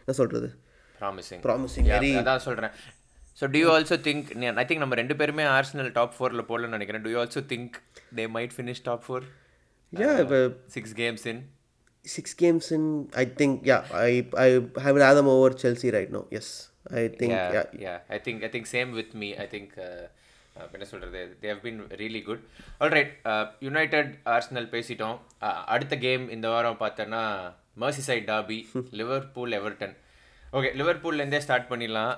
என்ன 0.02 0.16
சொல்றது 0.20 0.48
promising 1.00 1.42
promising. 1.48 1.86
Very 1.94 2.12
அதான் 2.22 2.44
சொல்றேன் 2.46 2.72
so 3.38 3.46
do 3.54 3.58
you 3.62 3.70
also 3.76 3.96
think 4.06 4.22
I 4.62 4.64
think 4.68 4.82
நம்ம 4.84 4.96
ரெண்டு 5.02 5.14
பேருமே 5.20 5.44
Arsenal 5.58 5.92
top 5.98 6.16
ஃபோரில் 6.16 6.46
போடலன்னு 6.48 6.76
நினைக்கிறேன். 6.76 7.04
Do 7.06 7.12
you 7.14 7.20
also 7.24 7.42
think 7.52 7.68
they 8.18 8.26
might 8.36 8.52
finish 8.60 8.80
top 8.88 9.04
four 9.06 9.26
yeah. 9.92 10.18
but 10.32 10.56
six 10.76 10.96
games 11.02 11.26
in 11.32 11.42
six 12.06 12.26
games 12.42 12.66
in, 12.74 12.84
I 13.22 13.26
think 13.38 13.54
yeah, 13.70 13.82
I 14.08 14.12
I 14.44 14.50
have 14.84 14.96
rather 15.02 15.22
over 15.32 15.50
Chelsea 15.62 15.90
right 15.96 16.10
now. 16.16 16.22
Yes, 16.36 16.46
I 17.00 17.08
think 17.18 17.32
yeah. 17.34 17.66
Yeah 17.84 17.94
I 18.16 18.18
think 18.26 18.42
I 18.46 18.50
think 18.54 18.68
same 18.74 18.90
with 18.98 19.12
me 19.22 19.28
I 19.44 19.46
think 19.54 19.74
என்ன 20.76 20.86
சொல்கிறது 20.92 21.20
they 21.42 21.48
have 21.52 21.62
been 21.66 21.80
really 22.02 22.22
good 22.28 22.42
alright 22.84 23.10
United 23.66 24.12
Arsenal 24.34 24.68
பேசிட்டோம். 24.74 25.16
Uh, 25.46 25.58
அடுத்த 25.74 25.96
game 26.06 26.24
இந்த 26.36 26.46
வாரம் 26.54 26.80
பார்த்தோன்னா 26.84 27.22
Merseyside 27.84 28.26
derby 28.32 28.58
Liverpool 29.00 29.54
Everton 29.60 29.94
okay 30.56 30.70
லிவர்பூல்லேருந்தே 30.80 31.40
start 31.44 31.70
பண்ணிடலாம். 31.70 32.12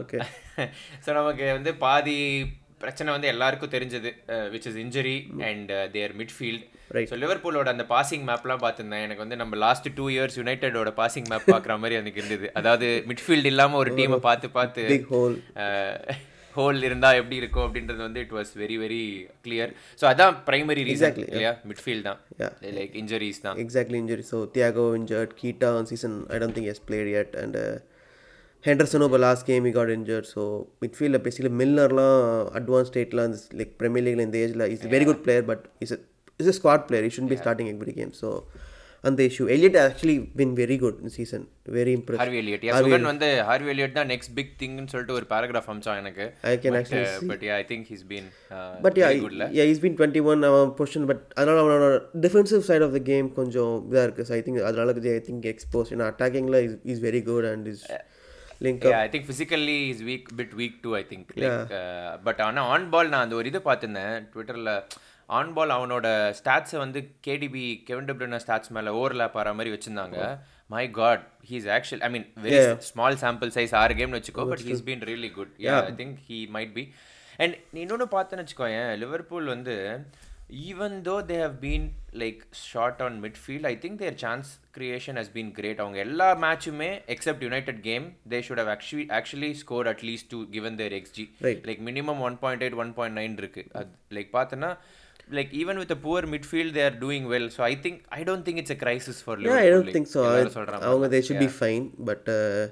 so 1.04 1.08
நமக்கு 1.20 1.46
வந்து 1.58 1.72
பாதி 1.87 2.16
பிரச்சனை 2.82 3.08
வந்து 3.14 3.30
எல்லாருக்கும் 3.32 3.72
தெரிஞ்சது 3.75 4.10
which 4.52 4.68
is 4.70 4.78
injury 4.84 5.16
and 5.49 5.72
their 5.96 6.12
midfield 6.20 6.62
so 7.10 7.16
லிவர்பூலோட 7.22 7.68
அந்த 7.75 7.84
பாசிங் 7.92 8.25
மேப்லாம் 8.30 8.62
பார்த்துருந்தேன். 8.62 9.04
எனக்கு 9.06 9.25
வந்து 9.25 9.38
நம்ம 9.42 9.56
லாஸ்ட் 9.64 9.88
டூ 9.99 10.06
இயர்ஸ் 10.14 10.38
யுனைடெடோட 10.40 10.90
பாசிங் 11.00 11.28
மேப் 11.32 11.46
பார்க்குற 11.52 11.76
மாதிரி 11.82 11.99
எனக்கு 12.00 12.20
இருந்தது. 12.22 12.49
அதாவது 12.60 12.88
மிட்ஃபீல்டு 13.10 13.50
இல்லாமல் 13.52 13.80
ஒரு 13.82 13.92
டீமை 13.99 14.18
பார்த்து 14.28 14.50
பார்த்து 14.58 14.84
ஹோல் 16.54 16.80
இருந்தால் 16.87 17.18
எப்படி 17.18 17.37
இருக்கும் 17.40 17.64
அப்படின்றது 17.66 18.00
வந்து 18.06 18.22
it 18.25 18.34
was 18.38 18.50
very 18.62 18.76
very 18.82 19.02
clear 19.44 19.72
so 20.00 20.04
அதான் 20.12 20.34
பிரைமரி 20.49 20.82
ரீசன் 20.88 21.20
இல்லையா? 21.26 21.52
மிட்ஃபீல்ட் 21.70 22.06
தான். 22.08 22.18
லைக் 22.78 22.96
இன்ஜுரிஸ் 23.02 23.40
தான். 23.46 23.58
Exactly 23.64 23.99
injury 24.02 24.25
so 24.32 24.38
Thiago 24.56 24.87
injured 25.00 25.34
Keita 25.42 25.70
season 25.92 26.16
I 26.34 26.38
don't 26.42 26.56
think 26.58 26.70
he's 26.75 26.82
played 26.88 27.37
and 27.42 27.58
Henderson 28.64 29.04
இப்போ 29.04 29.18
last 29.20 29.46
game 29.46 29.66
he 29.66 29.72
got 29.72 29.90
injured. 29.94 30.26
So 30.32 30.42
மிட்ஃபீல்டில் 30.82 31.22
basically 31.24 31.52
மில்லர்லாம் 31.60 32.18
advance 32.58 32.90
ஸ்டேட்லாம் 32.90 33.36
like 33.60 33.72
Premier 33.80 34.06
லீக்ல 34.06 34.26
இந்த 34.28 34.38
ஏஜில் 34.44 34.66
is 34.74 34.88
very 34.94 35.06
good 35.10 35.22
player 35.26 35.46
but 35.50 35.62
is 35.84 35.94
is 36.40 36.50
a 36.50 36.56
squad 36.58 36.84
player 36.88 37.06
he 37.06 37.12
should 37.14 37.30
be 37.32 37.38
starting 37.40 37.70
every 37.72 37.94
game 38.00 38.12
so 38.20 38.28
அந்த 39.04 39.20
issue 39.28 39.44
Elliott 39.54 39.76
actually 39.82 40.16
been 40.38 40.52
very 40.58 40.76
good 40.82 40.96
இந்த 41.00 41.10
season 41.14 41.44
very 41.76 41.92
impress 41.98 42.20
Harvey 42.22 42.38
Elliott 42.40 42.64
yeah 42.66 42.72
Sugan 42.80 43.06
வந்து 43.10 43.28
Harvey 43.48 43.70
Elliott 43.74 43.94
தான் 43.98 44.10
next 44.12 44.32
big 44.38 44.50
திங்னு 44.60 44.84
சொல்லிட்டு 44.92 45.14
ஒரு 45.18 45.26
paragraph 45.30 45.70
அமிச்சான் 45.72 46.00
எனக்கு. 46.02 46.24
I 46.44 46.52
can 46.64 46.76
actually 46.80 47.06
but 47.30 47.44
yeah 47.48 47.54
I 47.56 47.64
think 47.70 47.86
he's 47.92 48.04
been 48.10 48.28
but 48.84 48.98
yeah 49.02 49.08
yeah 49.58 49.66
is 49.72 49.82
been 49.84 49.96
twenty 49.98 50.22
one 50.32 50.44
அவன் 50.50 50.74
position 50.80 51.08
but 51.10 51.24
அதனால் 51.36 51.62
அவனோட 51.64 51.88
defensive 52.26 52.68
side 52.68 52.86
of 52.88 52.94
the 52.98 53.02
game 53.10 53.28
கொஞ்சம் 53.40 53.74
இதாக 53.88 54.04
இருக்குது 54.06 54.28
ஸோ 54.28 54.34
ஐ 54.38 54.42
திங்க் 54.46 54.62
அதனால 54.68 54.96
ஐ 55.14 55.22
திங்க் 55.28 55.48
எக்ஸ்போஸ் 55.54 55.92
ஏன்னா 55.96 56.08
அட்டாக்கிங்கில் 56.12 56.60
is 56.68 56.76
is 56.94 57.02
very 57.08 57.22
good 57.30 57.48
and 57.52 57.68
is 57.74 57.84
link 58.64 58.86
yeah 58.92 59.00
i 59.06 59.10
think 59.12 59.24
physically 59.30 59.76
he's 59.84 60.00
weak 60.08 60.26
bit 60.40 60.50
weak 60.60 60.74
too 60.84 60.94
i 61.00 61.04
think. 61.10 61.26
Like 61.42 61.72
uh, 61.80 62.10
but 62.26 62.40
ஆனா 62.48 62.64
பால் 62.94 63.12
நான் 63.14 63.24
அந்த 63.26 63.36
ஒரு 63.40 63.48
இது 63.52 63.60
பார்த்திருந்தேன். 63.68 64.16
ட்விட்டரில் 64.32 64.72
ஆன் 65.38 65.52
பால் 65.56 65.72
அவனோட 65.76 66.06
ஸ்டாட்ஸை 66.38 66.78
வந்து 66.84 67.00
KDB 67.26 67.64
Kevin 67.88 68.08
de Bruyne 68.08 68.40
stats 68.44 68.72
மேலே 68.76 68.92
ஓவர்லேப் 69.00 69.36
ஆகிற 69.40 69.52
மாதிரி 69.58 69.72
வச்சிருந்தாங்க. 69.74 70.18
My 70.74 70.84
God 70.98 71.22
he's 71.50 71.68
actual 71.76 72.02
I 72.06 72.10
mean 72.14 72.26
very 72.44 72.58
small 72.88 73.20
sample 73.22 73.52
size 73.56 73.74
ஆறு 73.82 73.94
கேம்னு 74.00 74.18
வச்சுக்கோ 74.20 74.46
but 74.52 74.64
he's 74.68 74.84
been 74.88 75.04
really 75.10 75.30
good 75.38 75.54
I 75.76 75.94
think 76.00 76.18
he 76.28 76.38
might 76.56 76.74
be 76.78 76.84
and 77.44 77.54
இன்னொன்று 77.84 78.08
பார்த்தேன்னு 78.16 78.44
வச்சுக்கோயேன் 78.44 78.90
லிவர்பூல் 79.02 79.48
வந்து 79.54 79.76
even 80.69 80.97
though 81.09 81.16
they 81.30 81.37
have 81.45 81.57
been 81.64 81.87
like 82.23 82.40
short 82.62 83.00
on 83.07 83.16
midfield 83.25 83.66
I 83.71 83.75
think 83.85 83.99
their 84.02 84.16
chance 84.25 84.49
creation 84.78 85.19
has 85.21 85.33
been 85.37 85.52
great 85.59 85.83
அவங்க 85.85 85.99
எல்லா 86.07 86.28
மேட்சுமே 86.45 86.90
except 87.14 87.45
United 87.49 87.83
game 87.88 88.07
they 88.33 88.40
should 88.49 88.62
have 88.62 88.73
actually 88.76 89.07
actually 89.19 89.52
score 89.62 89.88
at least 89.95 90.30
two 90.35 90.40
given 90.57 90.78
their 90.83 90.97
xG 91.00 91.26
like 91.71 91.83
minimum 91.90 92.23
one 92.28 92.38
point 92.45 92.64
eight 92.66 92.78
one 92.85 92.92
point 92.99 93.19
nine 93.21 93.37
இருக்கு. 93.42 93.64
அது 93.80 93.90
like 94.19 94.33
பார்த்தோன்னா 94.38 94.73
like 95.38 95.50
even 95.52 95.76
with 95.80 95.90
a 95.95 95.99
poor 96.04 96.21
midfield 96.33 96.71
they 96.76 96.85
are 96.87 96.97
doing 97.02 97.25
well. 97.33 97.45
So 97.57 97.61
i 97.64 97.75
think 97.83 97.97
i 98.19 98.25
don't 98.28 98.45
think 98.47 98.59
it's 98.62 98.73
a 98.75 98.80
crisis 98.80 99.19
for 99.26 99.35
yeah 99.40 99.59
i 99.59 99.69
don't 99.75 99.90
think 99.97 100.09
so. 100.14 100.23
அவங்க 100.88 101.09
they 101.14 101.21
should 101.26 101.42
be 101.45 101.50
fine 101.61 101.85
but 102.09 102.25
uh, 102.38 102.62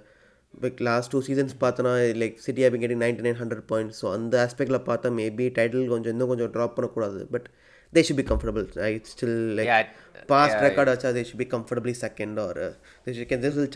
like 0.62 0.80
last 0.88 1.10
two 1.14 1.18
seasons 1.28 1.54
பார்த்தோன்னா 1.62 1.92
like 2.22 2.36
City 2.46 2.62
having 2.64 2.82
getting 2.84 3.02
ninety 3.04 3.24
nine 3.26 3.38
hundred 3.42 3.64
points 3.72 3.98
so 4.02 4.06
அந்த 4.16 4.34
ஆஸ்பெக்டில் 4.44 4.78
பார்த்தா 4.88 5.10
maybe 5.20 5.46
title 5.58 5.86
கொஞ்சம் 5.94 6.12
இன்னும் 6.14 6.30
கொஞ்சம் 6.32 6.52
drop 6.56 6.74
பண்ணக்கூடாது. 6.76 7.20
But 7.34 7.46
they 7.92 8.02
should 8.06 8.20
be 8.20 8.26
comfortable 8.30 8.66
I 8.88 8.90
still 9.12 9.38
like 9.58 9.92
past 10.32 10.60
record 10.66 10.90
வச்சா 10.92 11.10
they 11.18 11.22
should 11.28 11.42
be 11.44 11.48
comfortably 11.54 11.94
second 12.04 12.38
or 12.46 12.60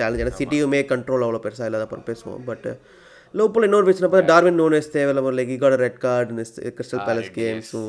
challenge 0.01 0.23
ஏன்னா 0.25 0.35
சிட்டியுமே 0.41 0.81
கண்ட்ரோல் 0.93 1.25
அவ்வளோ 1.27 1.41
பெருசாக 1.47 1.69
இல்லாத 1.71 1.87
அப்புறம் 1.89 2.07
பேசுவோம். 2.11 2.43
பட் 2.51 2.67
லோப்பில் 3.41 3.67
இன்னொரு 3.67 3.87
பிரச்சனை 3.87 4.09
பார்த்தா 4.13 4.31
டார்வின் 4.33 4.59
நோனஸ் 4.63 4.91
தேவையில்ல 4.97 5.31
like 5.39 5.53
he 5.55 5.59
got 5.63 5.77
red 5.85 6.01
card 6.07 6.45
Crystal 6.79 7.05
Palace 7.09 7.31
game 7.39 7.61
so 7.73 7.81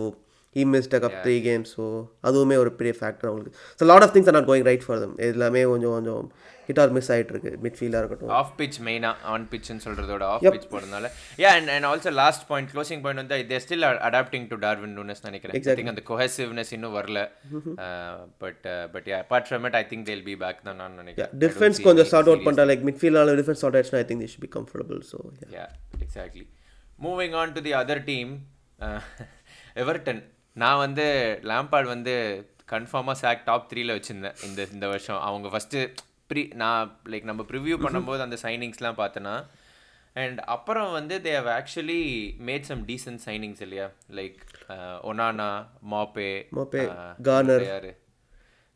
he 0.55 0.63
missed 0.75 0.95
up 1.09 1.19
three 1.25 1.35
games 1.49 1.73
so 1.77 1.85
அதுவுமே 2.29 2.57
ஒரு 2.63 2.73
பெரிய 2.79 2.93
ஃபேக்டர் 3.01 3.29
அவங்களுக்கு. 3.31 3.59
So 3.79 3.85
lot 3.91 4.05
of 4.07 4.15
things 4.15 4.29
are 4.31 4.37
not 4.39 4.49
going 4.49 4.67
right 4.71 4.87
for 4.87 5.01
them 5.03 5.15
எல்லாமே 5.29 5.63
கொஞ்சம் 5.73 5.95
கொஞ்சம் 5.97 6.25
ஹிட் 6.67 6.79
ஆர் 6.81 6.91
மிஸ் 6.95 7.09
ஆகிட்டு 7.13 7.33
இருக்கு. 7.33 7.51
மிட்ஃபீல்டாக 7.63 8.01
இருக்கட்டும். 8.01 8.29
ஆஃப் 8.39 8.51
பிச் 8.59 8.77
மெயினாக 8.87 9.29
ஆன் 9.31 9.45
பிச்னு 9.53 9.81
சொல்கிறதோட 9.85 10.23
ஆஃப் 10.33 10.43
பிச் 10.55 10.67
போடுறதுனால. 10.73 11.09
Yeah 11.43 11.49
and 11.57 11.71
and 11.73 11.87
also 11.89 12.11
last 12.21 12.45
point 12.51 12.69
closing 12.73 13.01
point 13.05 13.21
வந்து 13.21 13.39
they 13.49 13.57
still 13.65 13.85
adapting 14.09 14.45
to 14.51 14.57
Darwin 14.65 14.95
Nunez 14.99 15.23
நினைக்கிறேன். 15.27 15.55
ஐ 15.59 15.75
திங்க் 15.79 15.91
அந்த 15.93 16.03
கொஹசிவ்னஸ் 16.11 16.71
இன்னும் 16.77 16.95
வரல. 16.99 17.21
But 18.43 18.63
but 18.93 19.07
yeah 19.13 19.19
apart 19.23 19.47
from 19.49 19.65
it 19.69 19.77
I 19.81 19.83
think 19.91 20.05
they'll 20.11 20.25
be 20.29 20.35
back 20.43 20.61
தான் 20.69 20.79
நான் 20.83 20.97
நினைக்கிறேன். 21.01 21.33
டிஃபென்ஸ் 21.45 21.83
கொஞ்சம் 21.87 22.09
சார்ட் 22.13 22.29
அவுட் 22.31 22.45
பண்ணுறா 22.47 22.67
லைக் 22.71 22.85
மிட்ஃபீல்டால 22.89 23.35
defence 23.41 23.63
sort 23.63 23.77
ஆயிடுச்சுனா 23.79 24.01
I 24.03 24.07
think 24.11 24.23
they 24.25 24.31
should 24.33 24.45
be 24.47 24.51
comfortable 24.57 25.01
so 25.13 25.19
yeah 25.57 25.65
exactly 26.05 26.45
moving 27.07 27.35
on 27.41 27.53
to 27.57 27.63
the 27.67 27.73
other 27.81 28.03
team 28.11 28.31
Everton 29.83 30.21
நான் 30.55 30.81
வந்து 30.85 31.05
Lampard 31.49 31.93
வந்து 31.93 32.15
கன்ஃபார்மாக 32.69 33.17
சாக் 33.21 33.45
டாப் 33.45 33.67
த்ரீல 33.71 33.95
வச்சுருந்தேன் 33.95 34.37
இந்த 34.47 34.61
இந்த 34.73 34.85
வருஷம். 34.87 35.21
அவங்க 35.27 35.47
ஃபஸ்ட்டு 35.53 35.79
ப்ரீ 36.29 36.43
நான் 36.61 36.91
லைக் 37.11 37.29
நம்ம 37.29 37.41
ப்ரிவ்யூ 37.49 37.75
பண்ணும்போது 37.85 38.21
அந்த 38.25 38.37
சைனிங்ஸ்லாம் 38.43 38.99
பார்த்தேன்னா 39.01 39.35
அண்ட் 40.15 40.39
அப்புறம் 40.55 40.89
வந்து 40.91 41.15
they 41.25 41.31
have 41.37 41.49
actually 41.57 42.01
made 42.47 42.67
some 42.69 42.81
decent 42.89 43.21
signings 43.27 43.61
இல்லையா? 43.65 43.87
Like 44.17 44.39
Onana 45.09 45.49
Maupay 45.93 46.29
Maupay 46.57 46.83
Garner 47.29 47.65
யாரு? 47.67 47.91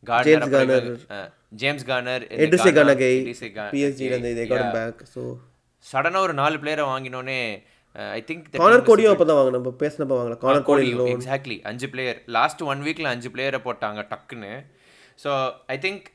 Garner 0.03 0.87
James 1.61 1.85
Garner 1.89 2.23
Idrissa 2.37 2.71
Gana Gueye 2.77 3.13
PSG 3.73 4.07
வந்து 4.15 4.31
தே 4.39 4.45
காட் 4.53 4.71
பேக் 4.77 5.01
ஸோ 5.13 5.21
சடனாக 5.85 6.25
ஒரு 6.27 6.33
நாலு 6.41 6.55
பிளேயரை 6.63 6.85
வாங்கினோன்னே 6.91 7.39
ஐ 8.17 8.19
திங்க் 8.29 8.45
கார்னர் 8.59 8.87
கோடியும் 8.89 9.13
அப்போ 9.13 9.25
தான் 9.29 9.37
வாங்கினோம் 9.39 9.61
இப்போ 9.63 9.73
பேசினப்போ 9.83 10.15
வாங்கலாம் 10.17 10.41
கார்னர் 10.43 10.67
கோடி 10.67 10.89
எக்ஸாக்ட்லி 11.13 11.57
அஞ்சு 11.69 11.87
பிளேயர் 11.93 12.19
லாஸ்ட் 12.37 12.61
ஒன் 12.71 12.83
வீக்கில் 12.87 13.11
அஞ்சு 13.13 13.29
பிளேயரை 13.35 13.59
போட்டாங்க 13.67 14.01
டக்குன்னு. 14.11 14.51
ஸோ 15.23 15.31
ஐ 15.73 15.77
திங்க் 15.85 16.05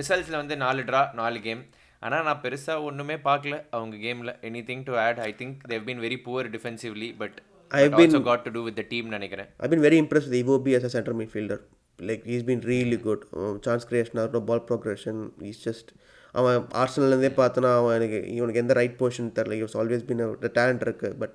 ரிசல்ட்ஸில் 0.00 0.40
வந்து 0.42 0.56
நாலு 0.64 0.82
ட்ரா 0.90 1.02
நாலு 1.20 1.38
கேம் 1.46 1.62
ஆனால் 2.02 2.24
நான் 2.28 2.42
பெருசாக 2.44 2.86
ஒன்றுமே 2.88 3.16
பார்க்கல. 3.28 3.54
அவங்க 3.76 3.96
கேமில் 4.04 4.32
anything 4.70 4.82
to 4.88 4.94
add 5.04 5.20
I 5.28 5.30
think 5.40 5.56
they've 5.72 5.84
been 5.88 6.02
very 6.06 6.18
poor 6.26 6.50
defensively 6.56 7.08
but 7.22 7.36
I 7.70 7.82
also 8.00 8.20
got 8.28 8.44
to 8.46 8.52
do 8.56 8.62
with 8.66 8.78
the 8.80 8.84
team 8.92 9.08
நினைக்கிறேன். 9.16 9.48
I 9.64 9.68
been 9.72 9.84
very 9.86 9.98
impress 10.04 10.26
with 10.28 10.38
Iwobi 10.42 10.74
as 10.78 10.86
a 10.88 10.92
centre 10.96 11.16
midfielder 11.20 11.62
like 12.10 12.24
is 12.34 12.44
been 12.50 12.64
really 12.72 12.98
good 13.06 13.22
chance 13.68 13.86
creation 13.90 14.20
ஆகட்டும் 14.22 14.46
ball 14.50 14.64
progression 14.70 15.22
is 15.52 15.62
just 15.68 15.90
அவன் 16.34 16.56
ஆர்சனல்லேருந்தே 16.82 17.32
பார்த்தோன்னா 17.40 17.70
அவன் 17.80 17.96
எனக்கு 17.98 18.18
இவனுக்கு 18.36 18.62
எந்த 18.62 18.74
right 18.78 18.96
position 19.00 19.34
தெரில 19.38 19.56
he's 19.60 19.76
always 19.80 20.06
been 20.08 20.22
talent 20.58 20.84
இருக்குது 20.86 21.16
but 21.22 21.34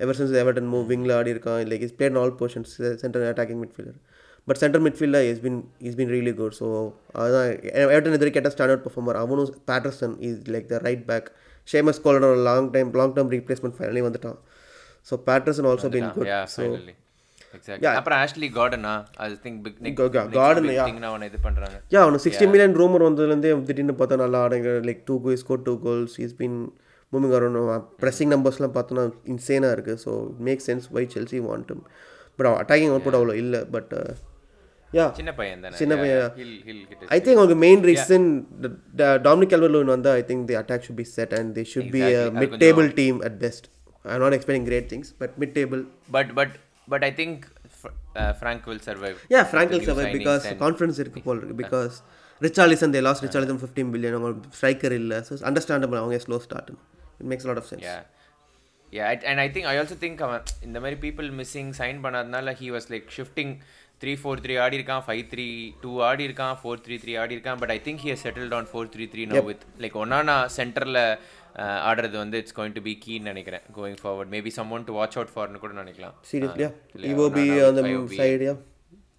ever 0.00 0.18
since 0.18 0.34
Everton 0.42 0.70
move 0.72 0.84
விங்கில் 0.92 1.14
ஆடி 1.18 1.30
இருக்கான் 1.34 1.60
like 1.72 1.84
is 1.86 1.96
played 1.98 2.18
all 2.22 2.34
positions 2.40 2.72
centre 3.02 3.24
attacking 3.30 3.60
midfielder 3.62 3.98
but 4.48 4.60
centre 4.62 4.82
மிட்ஃபீல்டில் 4.86 5.28
is 5.30 5.40
been 5.40 5.56
is 5.88 5.96
been 5.96 6.12
really 6.14 6.34
good 6.34 6.56
so 6.58 6.66
அதுதான் 7.14 7.48
எவர்டன் 7.86 8.16
எதிரி 8.18 8.30
கேட்ட 8.30 8.50
ஸ்டாண்டர்ட் 8.54 8.84
பர்ஃபார்மர் 8.84 9.18
அவனும் 9.22 9.50
Patterson 9.70 10.14
is 10.28 10.38
like 10.54 10.68
the 10.72 10.78
right 10.86 11.04
back 11.10 11.28
Seamus 11.68 12.02
கோலோட 12.04 12.28
long 12.48 12.68
time 12.70 12.90
long 13.00 13.14
term 13.16 13.32
replacement 13.36 13.76
finally 13.78 14.02
வந்துட்டான். 14.06 14.38
So 15.06 15.14
Patterson 15.26 15.68
also 15.70 15.88
been 15.96 16.08
good 16.16 16.30
so 16.54 16.62
அப்புறம் 17.98 18.18
Ashley 18.24 18.48
கார்டனா 18.58 18.94
I 19.24 19.26
think 19.44 19.58
big 19.64 20.00
Gordon 20.38 21.04
அவனை 21.10 21.26
இது 21.30 21.38
பண்றாங்க. 21.46 21.76
யா 21.94 22.00
அவனுக்கு 22.04 22.24
சிக்ஸ்டி 22.26 22.48
மில்லியன் 22.52 22.76
ரூமர் 22.80 23.06
வந்ததுலேருந்தே 23.08 23.52
திடீர்னு 23.70 23.96
பார்த்தா 24.00 24.20
நல்லா 24.24 24.40
ஆடுங்க 24.46 24.72
like 24.88 25.02
two 25.10 25.16
goal 25.26 25.40
score 25.44 25.64
two 25.68 25.74
goals 25.86 26.16
is 26.26 26.36
been 26.42 26.58
moving 27.12 27.34
pressing 28.02 28.32
நம்பர்ஸ்லாம் 28.34 28.76
பார்த்தோன்னா 28.76 29.04
இன்சேனாக 29.34 29.74
இருக்குது 29.76 30.02
so 30.06 30.12
make 30.48 30.64
sense 30.68 30.86
why 30.96 31.04
Chelsea 31.16 31.40
want 31.48 31.74
but 32.38 32.48
attacking 32.62 32.94
அவ்வளோ 32.94 33.36
இல்லை. 33.42 33.60
பட் 33.76 33.92
யா 34.92 35.04
சின்ன 35.18 35.30
பையன் 35.38 35.62
தானே. 35.64 35.76
சின்ன 35.78 35.94
பையன். 35.96 36.28
ஐ 37.14 37.18
திங்க் 37.20 37.38
அவங்களுக்கு 37.38 37.62
main 37.64 37.82
reason 37.90 38.26
Dominic 39.26 39.52
Calvert Lewin 39.54 39.90
வந்து 39.94 40.10
I 40.18 40.22
think 40.28 40.44
the 40.50 40.56
attack 40.60 40.84
should 40.86 41.00
be 41.00 41.06
set 41.16 41.34
and 41.38 41.50
they 41.58 41.64
should 41.72 41.90
be 41.96 42.02
mid 42.42 42.54
table 42.64 42.88
team 43.00 43.18
at 43.28 43.38
best 43.44 43.66
I 44.04 44.18
not 44.24 44.36
expecting 44.38 44.68
great 44.70 44.88
things 44.92 45.10
but 45.22 45.34
mid 45.42 45.54
table 45.58 45.82
but 46.18 46.32
but 46.34 46.54
but 46.88 47.04
I 47.08 47.12
think 47.20 47.44
Frank 48.40 48.66
will 48.70 48.84
survive 48.88 49.18
yeah 49.34 49.40
Frank 49.50 49.72
will 49.74 49.86
survive 49.88 50.12
because 50.18 50.44
confidence 50.64 51.00
இருக்கு 51.04 51.22
போல் 51.26 51.40
இருக்கு. 51.40 51.58
Because 51.62 51.96
Richarlison 52.40 52.92
they 52.94 53.00
lost 53.06 53.24
Richarlison 53.26 53.60
fifteen 53.62 53.90
billion 53.94 54.16
அவங்க 54.18 54.50
striker 54.58 54.94
இல்லை. 55.00 55.18
So 55.28 55.40
understandable 55.50 56.00
அவங்க 56.02 56.18
slow 56.26 56.38
start 56.46 56.70
it 57.20 57.28
makes 57.32 57.48
lot 57.50 57.60
of 57.62 57.70
sense 57.72 57.86
yeah 58.92 59.06
and 59.30 59.40
I 59.44 59.48
think 59.54 59.68
I 59.70 59.74
also 59.80 59.96
think 60.04 60.20
அவன் 60.26 60.44
இந்த 60.66 60.78
மாதிரி 60.82 60.98
people 61.06 61.28
missing 61.40 61.72
sign 61.80 61.98
பண்ணாதனால 62.04 62.54
he 62.60 62.68
was 62.76 62.88
like 62.94 63.08
shifting 63.16 63.52
three 64.02 64.12
four 64.20 64.42
three 64.44 64.54
ஆடி 64.64 64.76
இருக்கான் 64.78 65.02
five 65.06 65.22
three 65.32 65.46
two 65.82 65.92
ஆடி 66.08 66.22
இருக்கான் 66.28 66.54
four 66.60 66.82
three 66.84 66.96
three 67.04 67.12
ஆடி 67.22 67.34
இருக்கான் 67.36 67.60
but 67.62 67.72
I 67.76 67.78
think 67.86 68.02
he 68.04 68.14
settled 68.24 68.54
on 68.58 68.68
four 68.72 68.90
three 68.94 69.04
three 69.12 69.22
no 69.32 69.42
with 69.48 69.64
like 69.84 69.96
Onana 70.02 70.36
சென்டரில் 70.56 71.00
ஆடுறது 71.88 72.16
வந்து 72.22 72.38
இட்ஸ் 72.42 72.56
கோயிங் 72.56 72.74
டு 72.78 72.82
பி 72.86 72.92
கீன்னு 73.04 73.28
நினைக்கிறேன். 73.32 73.62
Going 73.76 73.98
forward 74.02 74.30
maybe 74.34 74.50
someone 74.76 74.84
to 74.88 74.94
watch 74.98 75.16
out 75.18 75.32
ஃபார்னு 75.34 75.60
கூட 75.62 75.72
நினைக்கலாம். 75.82 76.16
சீரியஸ்லியா 76.30 76.70
இவோ 77.12 77.26
பி 77.36 77.44
அந்த 77.68 77.82
side 78.20 78.46
yeah 78.48 78.54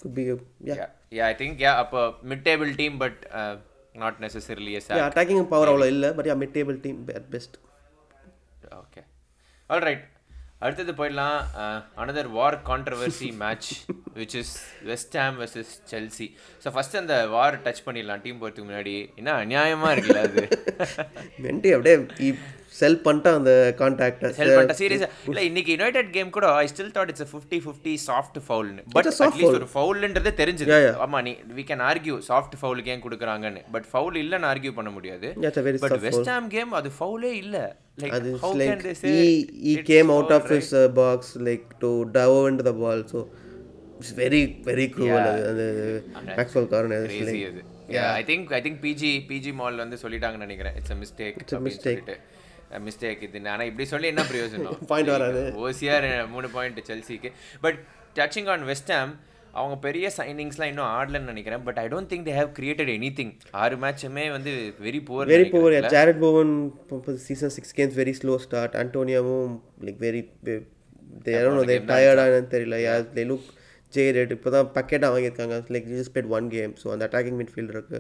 good 0.04 0.16
be 0.18 0.26
yeah 0.70 0.76
yeah 1.20 1.24
I 1.32 1.36
think 1.42 1.64
yeah 1.66 1.72
அப்போ 1.84 2.02
mid 2.32 2.44
table 2.50 2.72
team 2.82 2.98
but 3.04 3.22
not 4.04 4.20
necessarily 4.26 4.74
as 4.80 4.90
attacking 5.08 5.50
power 5.54 5.72
அவ்வளோ 5.72 5.88
இல்லை 5.96 6.12
but 6.20 6.30
yeah 6.32 6.36
mid 6.44 6.56
table 6.58 6.78
team 6.86 7.00
at 7.20 7.30
best 7.36 7.58
okay 8.84 9.04
all 9.70 9.86
right 9.90 10.06
அடுத்தது 10.66 10.92
போயிடலாம். 10.92 11.40
Another 12.02 12.30
VAR 12.38 12.56
controversy 12.70 13.28
match 13.42 13.70
which 14.16 14.36
is 14.42 14.54
West 14.84 15.18
Ham 15.18 15.38
versus 15.42 15.74
Chelsea 15.92 16.28
so 16.64 16.72
first 16.76 16.98
அந்த 17.02 17.16
VAR 17.36 17.58
touch 17.66 17.84
பண்ணிடலாம். 17.86 18.22
Team 18.22 18.40
போகிறதுக்கு 18.42 18.68
முன்னாடி. 18.70 18.96
என்ன 19.16 19.36
அநியாயமாக 19.44 19.94
இருக்குல்ல 19.96 20.24
அது? 20.30 20.44
வெண்டி 21.46 21.72
அப்படியே 21.74 21.98
செல் 22.80 23.00
பண்ணிட்டான் 23.06 23.38
அந்த 23.40 23.54
கான்டாக்டை 23.82 24.32
ஹெல்ப் 24.40 24.56
பண்ணிட்ட 24.58 24.78
சீரியஸா 24.82 25.10
இல்ல 25.30 25.42
இன்னைக்கு 25.50 25.72
யுனைடெட் 25.76 26.12
கேம் 26.18 26.36
கூட 26.38 26.48
I 26.64 26.66
still 26.74 26.94
thought 26.98 27.12
it's 27.14 27.30
fifty 27.34 27.60
fifty 27.66 27.96
soft 28.08 28.40
ஃபவுல்னு 28.48 28.84
but 28.98 29.10
at least 29.28 29.58
ஒரு 29.62 29.70
ஃபவுல்ன்றதே 29.76 30.34
தெரிஞ்சது. 30.42 30.78
ஆமா 31.06 31.20
நீ 31.28 31.34
வி 31.58 31.66
கேன் 31.72 31.84
ஆர்கியூ 31.90 32.16
சாஃப்ட் 32.30 32.56
ஃபவுலுக்கு 32.62 32.94
ஏன் 32.96 33.04
கொடுக்குறாங்கன்னு. 33.08 33.64
பட் 33.76 33.88
ஃபவுல் 33.92 34.18
இல்லைன்னு 34.24 34.50
ஆர்கியூ 34.52 34.74
பண்ண 34.80 34.90
முடியாது. 34.98 35.28
A 35.48 35.52
but 35.86 36.00
West 36.08 36.32
Ham 36.34 36.48
game 36.56 36.72
அது 36.80 36.92
ஃபவுலே 37.00 37.34
இல்ல. 37.44 37.58
லைக் 38.02 38.16
அது 38.20 38.30
how 38.44 38.56
like 38.62 38.70
can 38.70 38.86
they 38.88 38.94
say 39.02 39.12
he 39.18 39.28
he 39.68 39.74
came 39.92 40.10
out 40.16 40.32
of 40.38 40.44
his 40.56 40.70
uh, 40.82 40.88
box 41.02 41.20
like 41.50 41.68
to 41.84 41.92
dive 42.18 42.40
into 42.52 42.66
the 42.70 42.76
ball. 42.82 43.02
So 43.12 43.20
it's 44.00 44.14
very 44.24 44.44
very 44.70 44.88
cruel. 44.96 45.26
அது 45.52 45.66
Maxwel 46.40 46.70
Cornet 46.74 46.96
crazy 47.10 47.42
அது 47.50 47.62
I 48.20 48.24
think 48.32 48.56
I 48.58 48.62
think 48.66 48.82
பிஜி 48.88 49.12
பிஜி 49.30 49.54
மால் 49.62 49.84
வந்து 49.84 50.00
சொல்லிட்டாங்கன்னு 50.04 50.48
நினைக்கிறேன். 50.48 50.76
It's 50.82 50.96
a 50.96 51.00
mistake 51.04 51.38
it's 51.44 51.64
mistake 51.70 52.12
mistake 52.88 53.22
இது. 53.28 53.40
ஆனா 53.54 53.64
இப்படி 53.70 53.88
சொல்லி 53.94 54.08
என்ன 54.14 54.26
பிரயோஜனம்? 54.32 54.78
Point 54.92 55.10
வராது. 55.14 55.42
ஓசிஆர் 55.66 56.10
மூணு 56.36 56.50
point 56.58 56.84
செல்சிக்கு 56.92 57.32
but 57.66 57.80
touching 58.20 58.52
on 58.56 58.64
West 58.72 58.92
Ham 58.98 59.14
அவங்க 59.60 59.76
பெரிய 59.86 60.06
சைனிங்ஸ்லாம் 60.18 60.72
இன்னும் 60.72 60.90
ஆடலன்னு 60.98 61.30
நினைக்கிறேன். 61.32 61.64
But 61.68 61.80
I 61.84 61.86
don't 61.94 62.10
think 62.12 62.26
they 62.28 62.34
have 62.40 62.50
created 62.58 62.92
anything 63.20 63.32
ஆறு 63.64 63.76
மேட்சுமே 63.84 64.26
வந்து 64.36 64.52
very 64.86 65.00
poor 65.08 65.32
very 65.34 65.48
poor 65.54 65.76
Jarrod 65.96 66.20
Bowen 66.24 66.54
season 67.28 67.54
six 67.58 67.76
games 67.80 67.98
very 68.02 68.14
slow 68.22 68.36
start 68.46 68.76
அண்டோனியாவும் 68.84 69.54
like 69.88 70.02
very 70.06 70.24
டயர்டானு 71.26 72.42
தெரியல. 72.56 72.78
யார் 72.88 73.06
லுக் 73.32 73.48
ஜெயரெட் 73.94 74.32
இப்போ 74.36 74.50
தான் 74.50 74.72
பக்கெட்டாக 74.78 75.12
வாங்கியிருக்காங்க. 75.14 75.58
Like 75.74 75.86
just 75.92 76.14
played 76.16 76.32
one 76.38 76.50
game 76.56 76.74
so 76.84 76.88
அந்த 76.96 77.04
அட்டாக்கிங் 77.08 77.38
மிட்ஃபீல்ட் 77.42 77.74
இருக்கு 77.76 78.00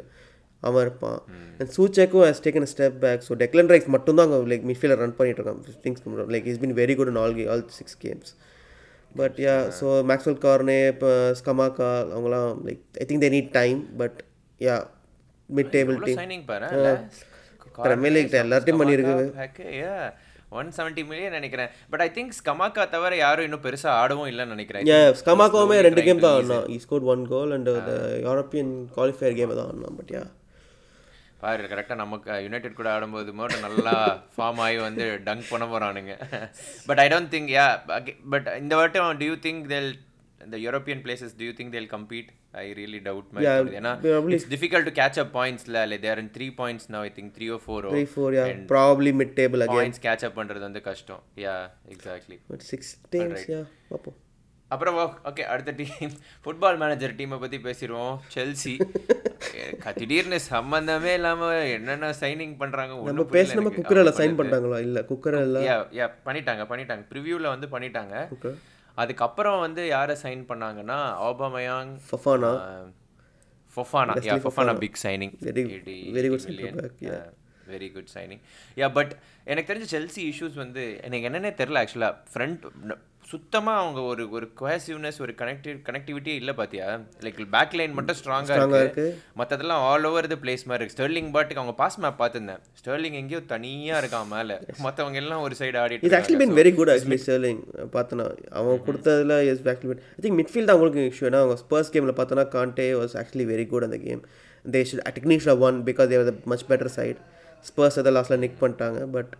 அவன் 0.63 0.83
இருப்பான். 0.85 1.19
And 1.59 1.71
சூச்சேக்கும் 1.77 2.25
has 2.27 2.43
taken 2.45 2.69
step 2.73 2.97
back 3.05 3.23
so 3.27 3.37
Declan 3.43 3.71
Rice 3.73 3.87
மட்டும் 3.95 4.19
தான் 4.19 4.27
அங்கே 4.27 4.39
லைக் 4.53 4.65
மிட்ஃபீல்டர் 4.71 5.01
ரன் 5.03 5.15
பண்ணிட்டு 5.19 5.41
இருக்கான் 5.41 5.79
things 5.85 6.29
like 6.35 6.49
is 6.53 6.61
been 6.65 6.75
very 6.81 6.95
good 6.99 7.11
in 7.13 7.21
all 7.23 7.35
all 7.53 7.65
six 7.79 7.97
games 8.05 8.33
but 9.21 9.39
yeah 9.45 9.55
so 9.79 9.87
Maxwel 10.11 10.41
Cornet 10.45 10.79
இப்போ 10.93 11.11
ஸ்கமாக்கா 11.41 11.89
அவங்களாம் 12.15 12.51
like 12.69 12.83
I 13.03 13.07
think 13.09 13.23
they 13.25 13.31
need 13.37 13.51
time 13.61 13.81
but 14.03 14.19
yeah 14.67 14.77
mid 15.49 15.73
table 15.77 15.97
team 16.05 16.21
signing 16.21 16.45
பாரு. 16.51 16.69
Premier 17.85 18.11
League 18.15 18.31
எல்லார்ட்டையும் 18.39 18.79
பண்ணியிருக்கு. 18.81 19.59
One 20.59 20.69
seventy 20.75 21.01
million 21.09 21.35
நினைக்கிறேன். 21.37 21.69
But 21.91 22.01
I 22.05 22.07
think 22.15 22.33
Scamacca 22.37 22.83
தவிர 22.93 23.15
யாரும் 23.21 23.45
இன்னும் 23.47 23.63
பெருசா 23.65 23.89
ஆடவும் 24.01 24.29
இல்லைன்னு 24.31 24.53
நினைக்கிறேன். 24.55 24.85
ஸ்கமாக்கோவுமே 25.19 25.77
ரெண்டு 25.87 26.03
கேம் 26.07 26.23
தான் 26.23 26.35
ஆடினான். 26.37 26.65
He 26.73 26.77
scored 26.85 27.07
one 27.13 27.23
goal 27.33 27.51
and 27.57 27.69
European 28.25 28.71
qualifier 28.95 29.37
game 29.39 29.53
தான் 29.59 29.67
ஆடினான் 29.69 29.97
பட் 29.99 30.11
யா 30.15 30.23
பாரு 31.41 31.69
கரெக்டாக 31.71 32.01
நமக்கு 32.01 32.35
யுனைடெட் 32.45 32.79
கூட 32.79 32.89
ஆடும்போது 32.93 33.31
மட்டும் 33.39 33.65
நல்லா 33.67 33.93
ஃபார்ம் 34.35 34.61
ஆகி 34.65 34.79
வந்து 34.87 35.05
டங்க் 35.27 35.51
பண்ண 35.51 35.65
போகிறானுங்க 35.71 36.13
but 36.89 37.01
I 37.03 37.07
don't 37.13 37.31
think 37.35 37.51
yeah 37.57 37.67
but 38.33 38.49
இந்த 38.61 38.75
what 38.79 39.19
do you 39.21 39.35
think 39.45 39.65
they'll 39.73 39.91
இந்த 40.41 40.57
European 40.65 41.01
places 41.05 41.37
do you 41.39 41.53
think 41.57 41.73
they'll 41.75 41.89
compete 41.93 42.29
I 42.61 42.65
really 42.79 42.99
doubt 43.07 43.29
ஏன்னா 43.79 43.91
it's 44.33 44.49
difficult 44.53 44.87
to 44.89 44.93
catch 44.99 45.19
up 45.23 45.31
பாயிண்ட்ஸ்ல 45.37 45.81
இல்லை 45.85 45.97
they're 46.05 46.21
in 46.23 46.31
three 46.35 46.47
points 46.59 46.87
now 46.95 47.05
I 47.07 47.11
think 47.17 47.33
three 47.37 47.47
oh 47.55 47.59
four 47.65 47.87
three 47.93 48.03
four 48.13 48.35
yeah 48.37 48.45
probably 48.73 49.13
mid 49.21 49.33
table 49.41 49.63
again 49.65 49.77
points 49.77 50.03
catch 50.05 50.25
up 50.29 50.37
பண்ணுறது 50.39 50.65
வந்து 50.67 50.83
கஷ்டம். 50.89 51.21
Yeah 51.45 51.55
exactly 51.95 52.37
but 52.51 52.65
six 52.71 52.91
teams 53.15 53.45
yeah 53.53 53.61
பார்ப்போம். 53.91 54.17
அப்புறம் 54.71 54.95
okay 55.29 55.43
அடுத்த 55.51 55.71
team 55.71 56.13
football 56.43 56.79
manager 56.81 57.13
டீமை 57.19 57.37
பற்றி 57.43 57.57
பேசிடுவோம் 57.67 58.15
செல்சி 58.33 58.73
திடீர்னு 59.99 60.39
சம்மந்தமே 60.49 61.11
இல்லாமல் 61.19 61.59
என்னென்ன 61.75 62.09
சைனிங் 62.21 62.55
பண்ணுறாங்க 62.61 62.97
நம்ம 63.09 63.27
பேசினப்ப 63.37 63.71
குக்கரில் 63.77 64.17
சைன் 64.19 64.37
பண்ணிட்டாங்களா 64.39 64.79
இல்லை 64.87 65.03
குக்கரில் 65.11 65.59
யா 65.99 66.07
பண்ணிட்டாங்க 66.27 66.65
பண்ணிட்டாங்க. 66.71 67.03
ப்ரிவியூவில் 67.11 67.53
வந்து 67.53 67.67
பண்ணிட்டாங்க. 67.75 68.15
அதுக்கப்புறம் 69.01 69.59
வந்து 69.59 69.87
யாரை 69.87 70.15
சைன் 70.23 70.43
பண்ணாங்கன்னா 70.51 70.99
Aubameyang 71.27 71.91
Fofana 72.09 72.51
Fofana 73.75 74.13
yeah 74.29 74.37
Fofana 74.45 74.73
big 74.85 74.99
signing 75.03 75.35
center 75.41 76.69
back, 76.79 76.95
very 77.73 77.89
good 77.95 78.09
signing 78.15 78.41
yeah 78.77 78.87
but 78.97 79.13
எனக்கு 79.51 79.69
தெரிஞ்ச 79.71 79.87
செல்சி 79.95 80.21
இஷ்யூஸ் 80.31 80.57
வந்து 80.63 80.83
எனக்கு 81.03 81.27
என்னன்னே 81.29 81.51
தெரில 81.61 81.81
ஆக்சுவலாக 81.83 82.13
ஃப்ரண்ட் 82.33 82.65
சுத்தமாக 83.31 83.79
அவங்க 83.83 84.01
ஒரு 84.09 84.23
ஒரு 84.35 84.45
கொஹசிவ்னஸ் 84.59 85.17
ஒரு 85.23 85.33
கனெக்டிவ் 85.39 85.77
கனெக்டிவிட்டியே 85.87 86.35
இல்லை 86.41 86.53
பார்த்தியா 86.59 86.85
லைக் 87.23 87.39
பேக் 87.55 87.73
லைன் 87.79 87.95
மட்டும் 87.97 88.17
ஸ்ட்ராங்காக 88.19 88.77
இருக்கு. 88.83 89.05
மற்றதெல்லாம் 89.39 89.81
ஆல் 89.87 90.05
ஓவர் 90.09 90.27
த 90.33 90.35
பிளேஸ் 90.43 90.63
மாதிரி 90.69 90.83
இருக்கு. 90.83 90.95
ஸ்டெர்லிங் 90.97 91.31
பாட்டுக்கு 91.35 91.61
அவங்க 91.61 91.75
பாஸ் 91.81 91.97
மேப் 92.03 92.17
பார்த்துருந்தேன். 92.21 92.61
ஸ்டெர்லிங் 92.79 93.17
எங்கேயோ 93.21 93.41
தனியாக 93.53 93.99
இருக்கான் 94.01 94.29
மேலே. 94.35 94.55
மற்றவங்க 94.85 95.19
எல்லாம் 95.23 95.43
ஒரு 95.47 95.55
சைடு 95.59 95.77
ஆடிட்டு 95.83 96.07
it's 96.07 96.17
actually 96.19 96.39
been 96.43 96.55
very 96.59 96.71
good 96.77 96.91
actually 96.93 97.19
Sterling 97.25 97.61
பார்த்தனா 97.95 98.27
அவன் 98.59 98.79
கொடுத்ததுல 98.87 99.39
is 99.49 99.63
been 99.67 100.01
I 100.17 100.21
think 100.25 100.37
midfield 100.41 100.73
அவங்களுக்கு 100.75 101.03
இஷ்யூ 101.11 101.27
ஏன்னா 101.31 101.41
அவங்க 101.43 101.57
ஸ்பர்ஸ் 101.63 101.91
கேமில் 101.95 102.17
பார்த்தோன்னா 102.19 102.45
Kante 102.55 102.87
was 103.01 103.15
actually 103.23 103.47
very 103.53 103.67
good 103.73 103.87
அந்த 103.89 103.99
game 104.07 104.21
they 104.65 104.83
should 104.91 105.03
technics 105.17 105.49
won 105.69 105.79
because 105.89 106.09
they're 106.13 106.25
the 106.31 106.35
much 106.53 106.65
better 106.71 106.93
side 106.99 107.19
Spurs 107.69 107.99
அதை 108.03 108.13
லாஸ்ட்டில் 108.17 108.41
நிக் 108.45 108.59
பண்ணிட்டாங்க 108.63 109.01
பட் 109.17 109.33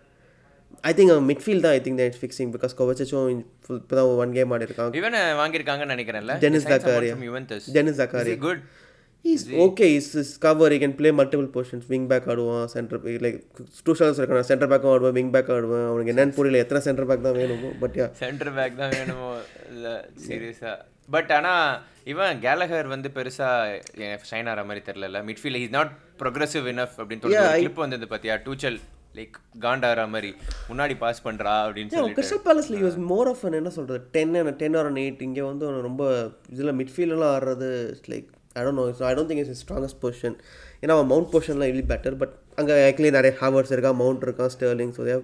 ஐ 0.84 0.92
திங்க் 0.96 1.12
அவன் 1.14 1.28
மிட்ஃபீல்ட் 1.30 1.64
தான் 1.64 1.74
I 1.76 1.80
think 1.84 2.00
that 2.00 2.18
fixing 2.20 2.50
because 2.54 2.74
கோவச்சும் 2.78 3.30
இப்போ 3.78 3.94
தான் 3.98 4.10
ஒன் 4.24 4.34
கேம் 4.36 4.52
ஆடி 4.56 4.66
இருக்காங்க 4.68 4.98
இவன் 5.00 5.16
வாங்கியிருக்காங்கன்னு 5.40 5.94
நினைக்கிறேன்ல. 5.94 6.34
Zakaria. 6.66 7.14
Juventus 7.28 7.66
Denis 7.76 7.98
Zakaria 8.00 8.34
good 8.46 8.60
is 9.24 9.44
okay 9.64 9.86
is 9.96 10.10
is 10.22 10.32
cover 10.44 10.74
he 10.74 10.78
can 10.82 10.94
play 10.98 11.10
multiple 11.20 11.48
positions 11.56 11.86
wing 11.92 12.06
back 12.12 12.28
ஆடுவான் 12.32 12.68
சென்டர் 12.74 13.00
லைக் 13.24 13.38
டூ 13.86 13.94
ஸ்டார்ஸ் 13.96 14.20
இருக்கான் 14.20 14.48
சென்டர் 14.50 14.70
பேக்கும் 14.72 14.92
ஆடுவான் 14.92 15.16
விங் 15.18 15.32
பேக் 15.36 15.50
ஆடுவான். 15.56 15.86
அவனுக்கு 15.90 16.12
என்னன்னு 16.14 16.36
புரியல. 16.38 16.60
எத்தனை 16.64 16.82
சென்டர் 16.88 17.08
பேக் 17.10 17.26
தான் 17.26 17.38
வேணுமோ 17.40 17.70
பட் 17.82 17.98
சென்டர் 18.22 18.52
பேக் 18.58 18.78
தான் 18.82 18.94
வேணுமோ 18.98 19.30
இல்லை 19.72 19.94
சீரியஸாக 20.26 20.76
பட் 21.16 21.32
ஆனால் 21.38 21.66
இவன் 22.12 22.40
கேலகர் 22.44 22.88
வந்து 22.94 23.08
பெருசாக 23.16 23.80
ஷைன் 24.30 24.48
ஆகிற 24.50 24.62
மாதிரி 24.68 24.82
தெரில 24.88 25.20
midfield 25.30 25.60
is 25.62 25.74
not 25.78 25.92
progressive 26.22 26.68
enough 26.74 26.96
அப்படின்னு 27.00 27.24
சொல்லி 27.24 27.42
கிளிப் 27.58 27.82
வந்தது 27.84 28.08
பார்த்தியா 28.12 28.36
டூச்சல் 28.46 28.78
லைக் 29.14 29.36
காண்டாகிற 29.60 30.08
மாதிரி 30.08 30.30
முன்னாடி 30.68 30.98
பாஸ் 30.98 31.24
பண்ணுறா 31.24 31.52
அப்படின்னு 31.64 31.92
சொல்லிட்டு. 31.92 32.16
கிறிஸ்டல் 32.18 32.42
பேலஸ்ல 32.44 32.78
யூஸ் 32.78 32.96
மோர் 33.06 33.28
ஆஃப் 33.28 33.44
என்ன 33.52 33.70
சொல்கிறது 33.70 34.04
டென் 34.10 34.34
டென் 34.56 34.76
ஆர் 34.76 34.92
எயிட் 34.96 35.22
இங்கே 35.22 35.42
வந்து 35.42 35.70
ரொம்ப 35.80 36.02
இதில் 36.48 36.72
மிட்ஃபீல்டெல்லாம் 36.72 37.32
ஆடுறது 37.36 37.70
like 38.08 38.28
I 38.54 38.62
don't 38.64 38.72
know 38.72 38.86
I 39.06 39.14
don't 39.14 39.30
think 39.32 39.42
is 39.46 39.64
strongest 39.64 40.00
position 40.02 40.36
ஏன்னா 40.82 40.90
அவன் 40.90 41.06
மவுண்ட் 41.06 41.32
பொசிஷன்லாம் 41.32 41.70
really 41.70 41.86
பெட்டர் 41.88 42.16
பட் 42.16 42.34
அங்கே 42.56 42.74
ஆக்சுவலி 42.88 43.10
நிறைய 43.10 43.36
ஹாவர்ஸ் 43.40 43.72
இருக்கான் 43.72 43.94
மவுண்ட் 43.94 44.24
இருக்கான் 44.24 44.52
ஸ்டர்லிங் 44.56 44.94
ஸோ 44.98 45.04
தேவ் 45.04 45.22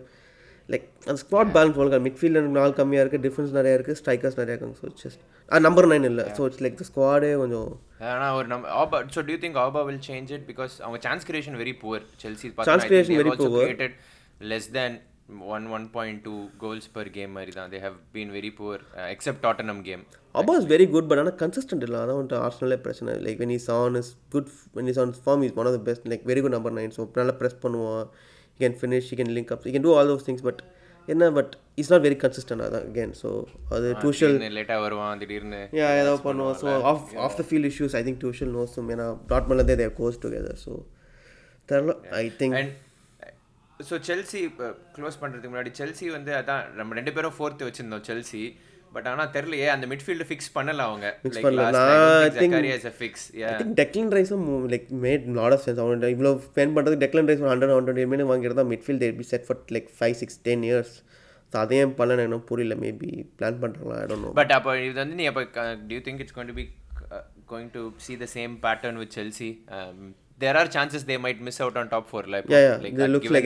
லைக் 0.72 0.84
அந்த 1.06 1.18
ஸ்குவாட் 1.22 1.50
பேலன்ஸ் 1.54 1.76
போல 1.78 2.00
மிட்ஃபீல்டில் 2.06 2.50
நாள் 2.58 2.76
கம்மியாக 2.80 3.04
இருக்குது 3.04 3.24
டிஃபென்ஸ் 3.28 3.54
நிறையா 3.58 3.76
இருக்குது 3.78 3.98
ஸ்ட்ரைக்கர்ஸ் 4.00 4.38
நிறையா 4.42 4.54
இருக்காங்க. 4.54 4.76
ஸோ 4.82 4.90
ஜஸ்ட் 5.02 5.22
நம்பர் 5.68 5.88
நைன் 5.92 6.06
இல்லை. 6.10 6.26
ஸோ 6.36 6.42
இட்ஸ் 6.50 6.62
லைக் 6.66 6.84
ஸ்குவாடே 6.90 7.32
கொஞ்சம் 7.44 7.72
ஆனால் 8.12 8.34
ஒரு 8.38 8.46
நம்ம 8.52 8.70
Auba 8.82 9.00
so 9.16 9.22
do you 9.30 9.38
think 9.46 9.58
Auba 9.66 9.82
will 9.88 10.04
change 10.10 10.30
it 10.36 10.46
because 10.52 10.76
அவங்க 10.84 11.00
chance 11.08 11.26
creation 11.30 11.58
very 11.62 11.74
poor 11.82 12.04
Chelsea 12.22 12.50
Chance 12.70 12.86
creation 12.92 13.14
very 13.22 13.34
poor. 13.40 13.50
Created 13.56 13.96
less 14.52 14.70
than 14.78 14.96
one 15.56 15.66
one 15.76 15.84
point 15.94 16.20
two 16.26 16.34
goals 16.62 16.88
per 16.96 17.10
game 17.16 17.30
மாதிரி 17.38 17.52
தான். 17.58 17.70
They 17.74 17.78
have 17.84 17.96
been 18.14 18.32
very 18.38 18.50
poor 18.58 18.82
except 19.14 19.42
Tottenham 19.46 19.80
game 19.88 20.02
Auba 20.40 20.52
is 20.60 20.68
very 20.72 20.86
good 20.94 21.08
but 21.10 21.20
ஆனால் 21.22 21.36
consistent 21.42 21.84
இல்லை. 21.86 21.98
அதான் 22.02 22.18
வந்துட்டு 22.18 22.40
ஆர்ஸ்னலே 22.46 22.78
பிரச்சனை. 22.86 23.12
Like 23.26 23.38
when 23.42 23.54
is 23.56 23.68
on 23.78 23.96
is 24.00 24.10
good 24.34 24.50
when 24.78 24.90
is 24.92 25.00
on 25.04 25.12
form 25.24 25.44
is 25.48 25.54
one 25.60 25.68
of 25.70 25.76
the 25.78 25.80
best 25.88 26.06
like 26.12 26.24
very 26.30 26.42
good 26.44 26.56
number 26.56 26.76
nine 26.78 26.94
so 26.96 27.04
நல்லா 27.20 27.34
press 27.42 27.58
பண்ணுவான். 27.64 28.06
You 28.54 28.62
can 28.64 28.78
finish 28.80 29.08
you 29.10 29.18
can 29.20 29.34
link 29.38 29.52
up 29.54 29.66
you 29.66 29.72
can 29.74 29.86
do 29.88 29.94
all 29.98 30.10
those 30.12 30.26
things 30.28 30.44
but 30.48 30.62
என்ன 31.08 31.24
but 31.30 31.52
is 31.78 31.90
not 31.92 32.04
very 32.04 32.18
consistent 32.22 32.64
அதான் 32.66 32.86
again 32.88 33.14
so 33.22 33.30
அது 33.70 33.88
Tuchel 34.02 34.36
லேட்டாக 34.58 34.78
வருவான் 34.80 35.20
திடீர்னு 35.22 35.60
yeah 35.78 35.88
ஏதோ 36.02 36.14
பண்ணுவோம் 36.24 36.56
so 36.62 36.68
off 36.92 37.10
off 37.26 37.36
the 37.40 37.44
field 37.48 37.68
issues 37.70 37.96
I 37.96 38.02
think 38.04 38.20
Tuchel 38.24 38.52
நோஸும் 38.56 38.88
ஏன்னா 38.94 39.08
டாட்மன்லேருந்தே 39.32 39.78
தேவ் 39.82 39.94
கோஸ் 40.00 40.20
டுகெதர் 40.24 40.58
ஸோ 40.64 40.72
தெரில 41.68 41.94
I 42.16 42.24
think 42.40 42.56
and 42.60 42.72
so 43.80 43.94
Chelsea 44.08 44.40
close 44.96 45.20
பண்ணுறதுக்கு 45.20 45.52
முன்னாடி 45.52 45.72
செல்சி 45.78 46.06
வந்து 46.10 46.32
அதான் 46.34 46.64
நம்ம 46.74 46.94
ரெண்டு 46.94 47.12
பேரும் 47.12 47.36
ஃபோர்த்து 47.38 47.66
வச்சிருந்தோம் 47.68 48.06
செல்சி 48.06 48.42
பட் 48.94 49.06
ஆனால் 49.06 49.30
தெரியலையே 49.32 49.68
அந்த 49.68 49.86
மிட்ஃபீல்டு 49.86 50.26
ஃபிக்ஸ் 50.28 50.50
பண்ணல 50.54 50.82
அவங்க. 50.84 51.06
பண்ணல. 51.38 51.64
நான் 51.70 52.34
think- 52.36 52.56
fix 52.94 53.26
I 53.42 53.52
think 53.54 53.74
Declan 53.80 54.12
ரைஸும் 54.12 54.44
like 54.72 54.86
made 55.04 55.24
lot 55.34 55.52
of 55.52 55.64
sense 55.66 55.80
அவன் 55.84 56.06
இவ்வளோ 56.10 56.32
ஸ்பெண்ட் 56.46 56.74
பண்ணுறது 56.76 56.98
Declan 57.02 57.28
Rice 57.30 57.44
hundred 57.46 57.74
one 57.76 57.86
twenty 57.88 58.06
minute 58.12 58.30
வாங்கியிருந்தா 58.32 58.66
midfield 58.72 59.04
that 59.04 59.18
be 59.18 59.26
set 59.32 59.46
for 59.48 59.60
like 59.76 59.90
five 59.98 60.16
six 60.22 60.38
ten 60.42 60.64
years 60.70 60.94
so 61.52 61.58
அதையும் 61.58 61.94
பண்ணல 61.96 62.22
எனக்கு 62.22 62.46
புரியல. 62.46 62.76
மேபி 62.80 63.10
பிளான் 63.38 63.60
பண்ணுறாங்களா 63.62 63.98
ஐ 64.00 64.06
டோன்ட் 64.06 64.24
நோ 64.24 64.32
பட் 64.34 64.52
அப்போ 64.52 64.72
இது 64.80 64.96
வந்து 65.00 65.14
நீ 65.14 65.26
அப்போ 65.26 65.44
do you 65.88 66.00
think 66.06 66.20
it's 66.20 66.36
going 66.36 66.50
to 66.52 66.54
be 66.54 66.66
going 67.48 67.70
to 67.72 67.84
see 67.98 68.16
the 68.16 68.28
same 68.34 68.54
pattern 68.62 69.00
with 69.02 69.16
Chelsea 69.18 69.50
there 70.40 70.56
are 70.56 70.66
chances 70.68 71.02
they 71.04 71.16
might 71.16 71.40
miss 71.40 71.58
out 71.60 71.76
on 71.76 71.88
top 71.88 72.06
4 72.12 72.22
like, 72.26 72.46
Yeah, 72.48 72.62
yeah. 72.62 72.78
like 72.78 73.44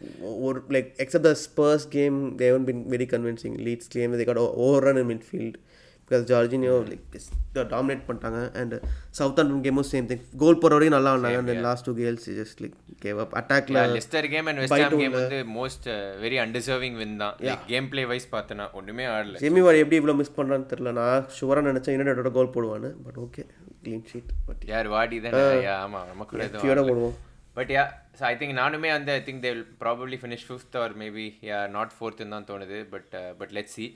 it 0.00 0.12
uh, 0.12 0.22
looks 0.22 0.22
given- 0.22 0.22
like 0.22 0.22
in 0.22 0.26
a 0.26 0.46
or 0.46 0.54
like 0.76 0.88
except 0.98 1.24
the 1.24 1.34
Spurs 1.36 1.84
game, 1.88 2.36
they 2.36 2.46
haven't 2.46 2.64
been 2.64 2.82
very 2.88 3.06
convincing. 3.06 3.54
Leeds 3.66 3.88
game 3.88 4.12
they 4.12 4.24
got 4.24 4.36
o- 4.36 4.54
overrun 4.66 4.98
in 4.98 5.08
midfield 5.08 5.56
because 6.04 6.22
Jorginho 6.30 6.88
like 6.90 7.04
is- 7.14 7.28
they 7.54 7.64
dominate 7.74 8.02
பண்ணிட்டாங்க 8.06 8.38
and 8.54 8.72
Southampton 9.18 9.60
game 9.66 9.80
same 9.90 10.08
thing 10.10 10.22
goal 10.42 10.60
போற 10.62 10.72
வரைக்கும் 10.76 10.96
நல்லா 10.96 11.10
ஆனாங்க 11.16 11.40
and 11.40 11.48
then 11.50 11.60
last 11.68 11.84
two 11.88 11.94
goals 12.00 12.24
he 12.28 12.34
just 12.40 12.56
like 12.64 12.74
gave 13.04 13.18
up 13.24 13.32
attackல 13.40 13.76
yeah, 13.78 13.92
Leicester 13.96 14.22
game 14.34 14.48
and 14.52 14.58
West 14.62 14.72
bite 14.74 14.84
Ham 14.86 14.96
game 15.02 15.14
உள்ள- 15.14 15.22
வந்து 15.22 15.38
most 15.58 15.84
uh, 15.86 16.00
very 16.24 16.38
undeserving 16.44 16.96
win 17.02 17.12
தான் 17.22 17.36
like 17.48 17.64
game 17.72 17.88
play 17.94 18.06
wise 18.12 18.26
பார்த்தனா 18.34 18.66
ஒண்ணுமே 18.80 19.06
ஆடல 19.14 19.42
Jamie 19.44 19.62
வாடி 19.66 19.80
எப்படி 19.84 19.98
இவ்வளோ 20.02 20.16
மிஸ் 20.22 20.36
பண்ணுறான்னு 20.38 20.68
தெரியல 20.72 20.92
நான் 21.00 21.26
ஷுவராக 21.38 21.66
நினச்சேன் 21.70 21.96
யுனைடோட 21.98 22.32
goal 22.38 22.54
போடுவான்னு 22.56 22.90
but 23.06 23.20
okay 23.26 23.44
clean 23.82 24.04
sheet 24.12 24.32
but 24.50 24.64
யார் 24.72 24.88
வாடி 24.96 25.18
தானே 25.26 25.44
yeah 25.68 25.76
ஆமா 25.86 26.02
நமக்கு 26.12 26.34
கூட 26.36 26.44
எதுவும் 26.48 26.64
ஃபியோட 26.64 26.82
போடுவோம் 26.90 27.16
but 27.58 27.72
yeah 27.78 27.84
so 28.14 28.22
I 28.24 28.34
think 28.36 28.56
நானுமே 28.58 28.90
வந்து 28.92 29.12
I 29.12 29.20
think 29.26 29.42
they 29.42 29.50
will 29.50 29.66
probably 29.80 30.16
finish 30.22 30.46
fifth 30.48 30.76
or 30.76 30.94
maybe 30.96 31.26
not 31.70 31.92
ஃபோர்த்துன்னு 31.96 32.34
தான் 32.36 32.48
தோணுது 32.48 32.78
but 32.90 33.12
but 33.38 33.52
let 33.52 33.74
see 33.74 33.86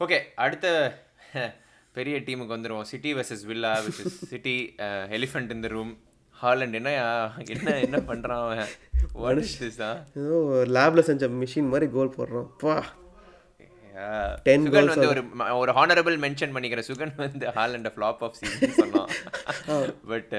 okay 0.00 0.18
அடுத்த 0.36 0.68
பெரிய 1.94 2.16
டீமுக்கு 2.18 2.54
வந்துருவோம். 2.54 2.86
City 2.90 3.10
versus 3.12 3.42
Villa 3.44 3.70
which 3.84 3.98
is 4.02 4.14
City 4.28 4.54
elephant 5.16 5.50
இந்த 5.50 5.68
ரூம் 5.68 5.90
ஹாலண்ட் 6.36 6.76
என்ன 6.78 6.90
என்ன 7.46 7.68
என்ன 7.82 7.98
பண்ணுறான் 8.08 8.42
அவன்? 8.44 8.70
லேபில் 10.76 11.06
செஞ்ச 11.08 11.28
மிஷின் 11.40 11.68
மாதிரி 11.68 11.88
கோல் 11.92 12.16
போடுறோம் 12.16 12.48
பா 12.62 12.74
Ten 14.46 14.60
சுகன் 14.66 14.90
வந்து 14.92 15.08
ஒரு 15.12 15.22
ஒரு 15.60 15.72
ஹானரபிள் 15.78 16.16
மென்ஷன் 16.24 16.52
பண்ணிக்கிற 16.54 16.82
சுகன் 16.88 17.12
வந்து 17.16 17.46
ஹாலண்ட் 17.58 17.88
ஃப்ளாப் 17.94 18.22
ஆஃப் 18.26 18.36
சீசன் 18.40 18.76
சொன்னான். 18.78 19.10
பட் 20.12 20.34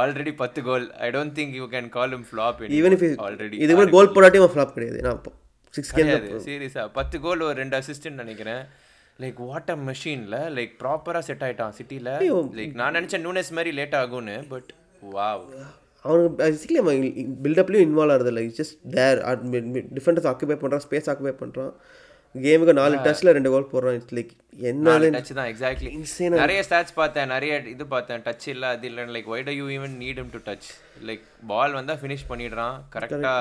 ஆல்ரெடி 0.00 0.32
பத்து 0.42 0.62
goal 0.68 0.86
I 1.06 1.10
don't 1.16 1.34
think 1.38 1.54
you 1.60 1.66
can 1.74 1.88
call 1.98 2.14
him 2.18 2.26
flop 2.30 2.60
even 2.80 2.96
if 2.96 3.04
already 3.26 3.58
இது 3.66 3.76
மாதிரி 3.78 3.94
கோல் 3.96 4.12
போடாட்டி 4.16 4.42
ஃப்ளாப் 4.54 4.74
கிடையாது. 4.78 5.00
நான் 5.08 5.20
சிக்ஸ் 5.74 5.94
கிடையாது. 5.98 6.28
சீரியஸா 6.48 6.84
பத்து 6.98 7.18
கோல் 7.26 7.46
ஒரு 7.48 7.56
ரெண்டு 7.62 7.76
அசிஸ்டன்ட் 7.80 8.20
நினைக்கிறேன். 8.24 8.62
லைக் 9.18 9.40
வாட் 9.48 9.72
அ 9.74 9.78
மெஷின்ல 9.88 10.36
லைக் 10.58 10.74
ப்ராப்பரா 10.82 11.22
செட் 11.30 11.44
ஆயிட்டான் 11.48 11.74
சிட்டில. 11.80 12.10
லைக் 12.60 12.76
நான் 12.82 12.96
நினைச்சேன் 12.98 13.26
நூனஸ் 13.28 13.54
மாதிரி 13.58 13.72
லேட் 13.80 13.96
ஆகும்னு 14.02 14.36
பட் 14.54 14.70
வாவ் 15.16 15.44
அவனுக்கு 16.04 16.32
பேசிக்கலி 16.40 16.80
அவன் 16.80 16.98
பில்டப்லேயும் 17.44 17.86
இன்வால்வ் 17.88 18.12
ஆகிறது 18.14 18.30
இல்லை 18.32 18.42
ஜஸ்ட் 18.58 18.74
தேர் 18.96 19.20
டிஃபெண்டர்ஸ் 19.98 20.28
ஆக்குபை 20.30 20.56
பண்ணுறான் 20.62 20.82
ஸ்பேஸ் 20.86 21.08
ஆக்குபை 21.12 21.34
பண்ணுறான் 21.42 21.72
கேமுக்கு 22.34 22.72
நாலு 22.74 22.94
டச்சில் 23.02 23.32
ரெண்டு 23.32 23.50
கோல் 23.50 23.68
போடுறான் 23.72 23.96
இட்ஸ் 23.96 24.14
லைக் 24.14 24.30
என்ன 24.62 24.94
டச் 25.10 25.30
தான் 25.32 25.48
எக்ஸாக்ட்லி 25.50 25.90
நிறைய 26.36 26.60
ஸ்டாட்ஸ் 26.62 26.94
பார்த்தேன் 26.94 27.28
நிறைய 27.28 27.52
இது 27.70 27.84
பார்த்தேன். 27.86 28.22
டச் 28.24 28.46
இல்ல 28.48 28.64
அது 28.68 28.86
இல்ல 28.86 29.04
like 29.14 29.28
why 29.32 29.44
do 29.44 29.52
you 29.52 29.66
even 29.70 29.94
need 30.00 30.18
him 30.18 30.28
to 30.32 30.40
touch 30.46 30.68
like 31.02 31.22
ball 31.46 31.72
வந்தா 31.72 31.94
ஃபினிஷ் 32.00 32.24
பண்ணிடுறான் 32.28 32.76
கரெக்டா 32.94 33.32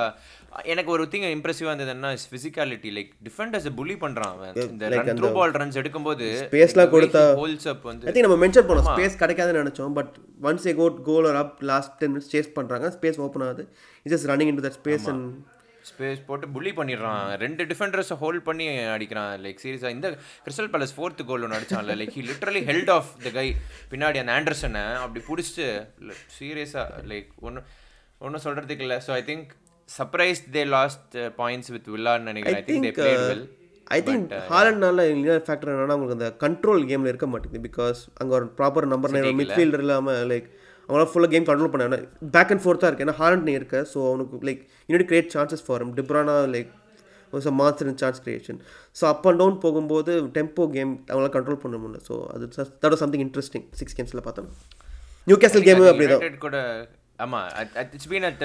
எனக்கு 0.65 0.91
ஒரு 0.91 1.05
திங் 1.11 1.25
இம்ப்ரெசிவா 1.29 1.69
இருந்ததுன்னா 1.69 2.11
ஃபிசிக்காலிட்டி 2.25 2.91
லைக் 2.97 3.11
டிஃபெண்டர்ஸ் 3.27 3.67
புலி 3.75 3.95
பண்றான் 3.97 4.33
அவன். 4.33 4.53
இந்த 4.65 4.89
ரன் 4.95 5.19
த்ரூ 5.19 5.31
பால் 5.33 5.55
ரன்ஸ் 5.55 5.79
எடுக்கும்போது 5.81 6.27
Spaceலாம் 6.43 6.91
கொடுத்தா- 6.93 7.25
ஹோல்ஸ் 7.35 7.67
அப் 7.67 7.85
வந்து 7.89 8.07
ஐ 8.07 8.13
திங்க் 8.13 8.27
நம்ம 8.27 8.39
மென்ஷன் 8.43 8.67
பண்ணோம் 8.69 8.89
ஸ்பேஸ் 8.91 9.17
கிடைக்காதுன்னு 9.19 9.63
நினச்சோம் 9.63 9.95
but 9.95 10.13
once 10.43 10.67
a 10.67 10.75
got 10.75 10.99
goal 11.03 11.27
or 11.31 11.39
up 11.41 11.57
last 11.71 11.95
ten 11.99 12.13
minutes 12.13 12.31
chase 12.33 12.51
பண்ணுறாங்க 12.57 12.93
ஸ்பேஸ் 12.97 13.19
ஓப்பன் 13.21 13.45
ஆகுது. 13.47 13.65
Just 14.05 14.29
running 14.31 14.51
in 14.51 14.61
that 14.61 14.79
space 14.79 15.07
and 15.11 15.25
space 15.89 16.19
போட்டு 16.27 16.45
புள்ளி 16.55 16.71
பண்ணிடுறான். 16.79 17.23
ரெண்டு 17.43 17.63
டிஃபெண்டர்ஸை 17.71 18.15
ஹோல்ட் 18.23 18.43
பண்ணி 18.49 18.65
அடிக்கிறான். 18.95 19.31
லைக் 19.45 19.61
சீரியஸா 19.63 19.89
இந்த 19.95 20.09
கிறிஸ்டல் 20.45 20.69
பேலஸ் 20.73 20.93
ஃபோர்த் 20.97 21.23
கோல் 21.29 21.45
ஒன்று 21.47 21.57
அடிச்சான்ல. 21.59 21.95
Like 22.01 22.13
he 22.17 22.23
literally 22.29 22.61
held 22.69 22.91
off 22.97 23.09
the 23.25 23.31
guy 23.39 23.47
பின்னாடி 23.93 24.19
அந்த 24.21 24.33
ஆண்டர்சனை 24.37 24.83
அப்படி 25.03 25.23
பிடிச்சிட்டு 25.31 25.67
சீரியஸா 26.37 26.85
லைக் 27.11 27.29
ஒன்றும் 27.47 27.67
ஒன்றும் 28.25 28.45
சொல்றதுக்கு 28.47 28.85
இல்லை. 28.87 28.99
So 29.07 29.13
I 29.19 29.23
think 29.31 29.49
surprise 29.89 30.41
they 30.55 30.63
lost 30.77 31.15
points 31.41 31.71
with 31.75 31.91
வில்லான்னு 31.95 32.29
நினைக்கிறேன். 32.31 32.63
I 32.63 32.69
think 32.71 32.87
they 32.87 32.93
played 32.99 33.27
well 33.31 33.45
I 33.97 33.99
think 34.09 34.33
ஹாலண்ட்னால 34.55 35.05
இன்னொரு 35.13 35.41
ஃபேக்டர் 35.47 35.71
என்னன்னா 35.71 35.95
உங்களுக்கு 35.97 36.17
அந்த 36.19 36.29
கண்ட்ரோல் 36.43 36.83
கேமில் 36.91 37.11
இருக்க 37.11 37.27
மாட்டேங்குது. 37.31 37.65
பிகாஸ் 37.69 38.01
அங்கே 38.19 38.33
ஒரு 38.39 38.47
ப்ராப்பர் 38.59 38.91
நம்பர் 38.93 39.15
மிட்ஃபீல்டர் 39.41 39.83
இல்லாமல் 39.85 40.21
லைக் 40.31 40.47
அவங்களால 40.87 41.09
ஃபுல்லாக 41.11 41.31
கேம் 41.33 41.47
கண்ட்ரோல் 41.49 41.73
பண்ண 41.73 41.99
பேக் 42.37 42.51
அண்ட் 42.53 42.63
ஃபோர்த்தாக 42.63 42.89
இருக்கு. 42.89 43.05
ஏன்னா 43.07 43.17
ஹாலண்ட் 43.21 43.45
நீ 43.49 43.53
இருக்க 43.59 43.77
ஸோ 43.91 43.99
அவனுக்கு 44.11 44.45
like 44.49 44.63
you need 44.89 45.07
create 45.11 45.29
chances 45.35 45.65
for 45.67 45.85
டிப்ரானா 45.99 46.37
like 46.55 46.71
was 47.33 47.47
a 47.51 47.53
master 47.61 47.87
in 47.91 47.99
chance 48.01 48.19
creation 48.25 48.59
so 48.99 49.05
up 49.11 49.27
and 49.29 49.39
down 49.43 49.55
போகும்போது 49.65 50.13
டெம்போ 50.37 50.65
கேம் 50.75 50.91
அவங்களால 51.11 51.31
கண்ட்ரோல் 51.37 51.61
பண்ண 51.63 51.77
முடியல. 51.83 52.01
ஸோ 52.09 52.15
அது 52.33 52.47
தட் 52.83 52.97
சம்திங் 53.03 53.23
இன்ட்ரெஸ்டிங் 53.27 53.65
சிக்ஸ் 53.81 53.97
கேம்ஸில் 53.99 54.25
பார்த்தோம். 54.27 54.49
நியூ 55.27 55.37
கேசல் 55.45 55.65
கேமு 55.69 55.87
அப்படி 55.91 56.07
தான் 56.11 56.43
கூட 56.47 56.57
ஆமா 57.23 57.39
இட்ஸ் 57.95 58.09
பீன் 58.11 58.25
அட் 58.29 58.43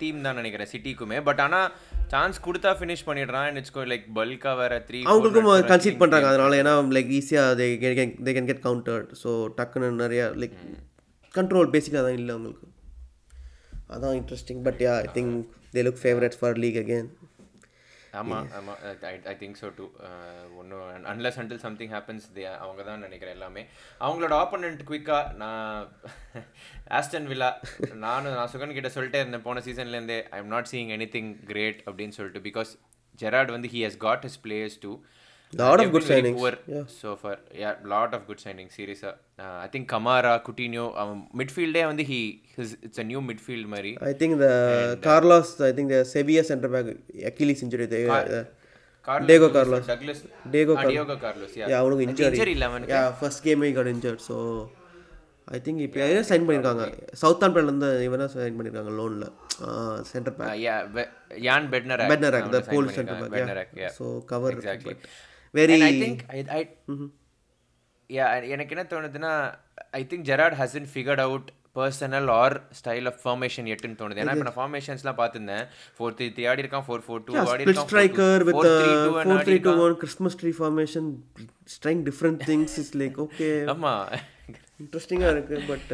தீம் 0.00 0.24
தான் 0.26 0.38
நினைக்கிறேன் 0.40 0.70
சிட்டிக்குமே 0.72 1.18
பட் 1.28 1.40
ஆனா 1.44 1.60
சான்ஸ் 2.14 2.38
கொடுத்தா 2.46 2.70
ஃபினிஷ் 2.78 3.04
பண்ணிடுறான் 3.08 3.58
இட்ஸ் 3.60 3.74
லைக் 3.92 4.06
பல்கா 4.18 4.52
வேற 4.60 4.72
த்ரீ 4.88 4.98
அவங்களுக்கும் 5.10 5.68
கன்சீட் 5.72 6.00
பண்ணுறாங்க 6.02 6.28
அதனால 6.32 6.58
ஏன்னா 6.62 6.74
லைக் 6.96 7.12
ஈஸியாக 7.18 7.54
they 7.60 7.68
they 8.26 8.32
can 8.38 8.48
get 8.50 8.64
countered 8.66 9.12
so 9.22 9.30
டக்குன்னு 9.58 9.90
நிறையா 10.04 10.26
லைக் 10.42 10.56
கண்ட்ரோல் 11.34 11.72
பேசிக்காக 11.74 12.04
தான் 12.06 12.18
இல்லை 12.20 12.32
அவங்களுக்கு. 12.36 12.66
அதான் 13.94 14.16
interesting 14.20 14.62
but 14.66 14.80
yeah 14.84 14.94
I 15.04 15.10
think 15.16 15.34
they 15.74 15.82
look 15.86 16.02
favourites 16.02 16.40
for 16.40 16.60
league 16.64 16.80
again 16.82 17.08
ஆமா 18.20 18.38
ஆமா. 18.58 18.72
ஐ 19.30 19.34
திங்க் 19.42 19.58
ஸோ 19.60 19.68
டூ 19.76 19.84
ஒன்றும் 20.60 20.82
unless 21.12 21.38
until 21.42 21.62
something 21.64 21.92
happens 21.94 22.26
they 22.36 22.42
அவங்க 22.64 22.82
தான் 22.88 23.04
நினைக்கிறேன் 23.06 23.36
எல்லாமே. 23.36 23.62
அவங்களோட 24.00 24.34
ஆப்போனண்ட் 24.42 24.82
குயிக்காக 24.90 25.32
நான் 25.42 25.86
ஆஸ்டன் 26.98 27.28
வில்லா 27.32 27.50
நானும் 28.04 28.36
நான் 28.38 28.52
சுகன் 28.54 28.76
கிட்ட 28.78 28.90
சொல்லிட்டே 28.96 29.22
இருந்தேன் 29.22 29.46
போன 29.48 29.62
சீசன்லேருந்தே 29.68 30.18
I 30.34 30.40
am 30.42 30.52
not 30.54 30.70
seeing 30.72 30.92
anything 31.16 31.32
great 31.50 31.80
அப்படின்னு 31.88 32.16
சொல்லிட்டு 32.18 32.42
பிகாஸ் 32.48 32.72
ஜெராட் 33.22 33.54
வந்து 33.56 33.70
he 33.74 33.82
has 33.86 34.00
got 34.06 34.26
his 34.28 34.36
players 34.46 34.76
too. 34.84 34.94
Signings, 36.10 36.38
poor 36.38 36.52
yeah. 36.66 36.84
so 37.00 37.10
far 37.16 37.34
yeah 37.54 37.74
lot 37.84 38.10
of 38.16 38.20
good 38.28 38.40
signings 38.44 38.72
seriously 38.78 39.10
uh, 39.38 39.56
i 39.64 39.68
think 39.72 39.84
kamara 39.94 40.32
coutinho 40.46 40.84
அவன் 41.02 41.18
மிட்ஃபீல்டே 41.40 41.82
வந்து 41.90 42.04
he 42.10 42.20
his 42.56 42.70
it's 42.86 43.00
a 43.04 43.06
new 43.10 43.20
midfield 43.28 43.66
மாதிரி 43.74 43.92
I 44.08 44.12
think 44.20 44.34
இந்த 44.36 44.48
Carlos 45.06 45.52
I 45.68 45.72
think 45.78 45.92
the 45.94 45.98
Sevilla 46.14 46.44
centre 46.50 46.72
back 46.74 46.90
Carlos. 49.56 49.84
Douglas 49.86 50.18
Diego 50.54 50.74
Ah, 50.74 50.84
Diego 50.90 51.16
Carlos 51.24 51.52
yeah 51.60 51.70
yeah 51.70 51.78
அவனுக்கு 51.82 52.04
injury 52.06 52.52
இல்ல 52.56 52.64
அவனுக்கு 52.70 52.94
yeah 52.94 53.02
first 53.20 53.44
கேமே 53.46 53.70
got 53.78 53.90
injured 53.94 54.22
so 54.28 54.36
I 55.48 55.60
think 55.66 55.80
இப்போ 55.86 56.06
sign 56.30 56.46
பண்ணியிருக்காங்க 56.48 56.84
சவுத் 57.22 57.44
ஆம்பேலேருந்து 57.48 57.90
இவனா 58.08 58.28
சைன் 58.36 58.56
பண்ணியிருக்காங்க 58.58 58.92
லோனில் 59.00 59.26
centre 60.12 60.36
back 60.38 60.52
Uh, 60.52 60.56
yeah 60.66 60.78
Be- 60.96 61.10
Jan 61.46 61.64
Bednarak 61.74 62.08
Bednarak, 62.12 62.42
அவனை 62.46 62.56
the 62.56 62.62
sign 62.64 62.74
Polish 62.76 62.96
பண்ணிருக்காங்க. 62.98 63.36
I 65.54 65.92
think 66.02 66.18
I, 66.36 66.44
I 66.58 66.62
yeah 68.10 68.30
எனக்கு 68.54 68.74
என்ன 68.74 68.84
தோணுதுன்னா 68.92 69.32
I 69.98 70.02
think 70.10 70.24
Gerrard 70.30 70.56
hasn't 70.60 70.88
figured 70.92 71.22
out 71.24 71.48
personnel 71.76 72.28
or 72.40 72.54
style 72.78 73.06
of 73.10 73.20
formation 73.22 73.68
எட்டுன்னு 73.74 73.98
தோணுது 74.00 74.20
ஏன்னா 74.22 74.34
இப்போ 74.36 74.46
நான் 74.48 74.58
ஃபார்மேஷன்ஸ்லாம் 74.58 75.18
பார்த்துருந்தேன் 75.20 75.64
ஃபோர் 75.96 76.14
த்ரீ 76.18 76.26
த்ரீ 76.36 76.44
ஆடி 76.50 76.62
இருக்கான் 76.64 76.84
ஃபோர் 76.88 77.04
ஃபோர் 77.06 77.22
டூ 77.28 77.34
ஆடி 77.44 77.64
split 77.64 77.80
striker 77.86 78.32
with 78.48 78.58
four 78.58 78.70
three 79.46 79.56
two 79.66 79.72
4-3-2-1 79.76 80.00
Christmas 80.02 80.34
tree 80.42 80.54
formation, 80.62 81.04
trying 81.84 82.02
different 82.10 82.40
things. 82.50 82.70
It's 82.82 82.92
like, 83.02 83.18
okay, 83.26 83.54
ஆமா 83.74 83.94
இன்ட்ரெஸ்டிங்காக 84.80 85.32
இருக்கு 85.34 85.56
பட் 85.70 85.90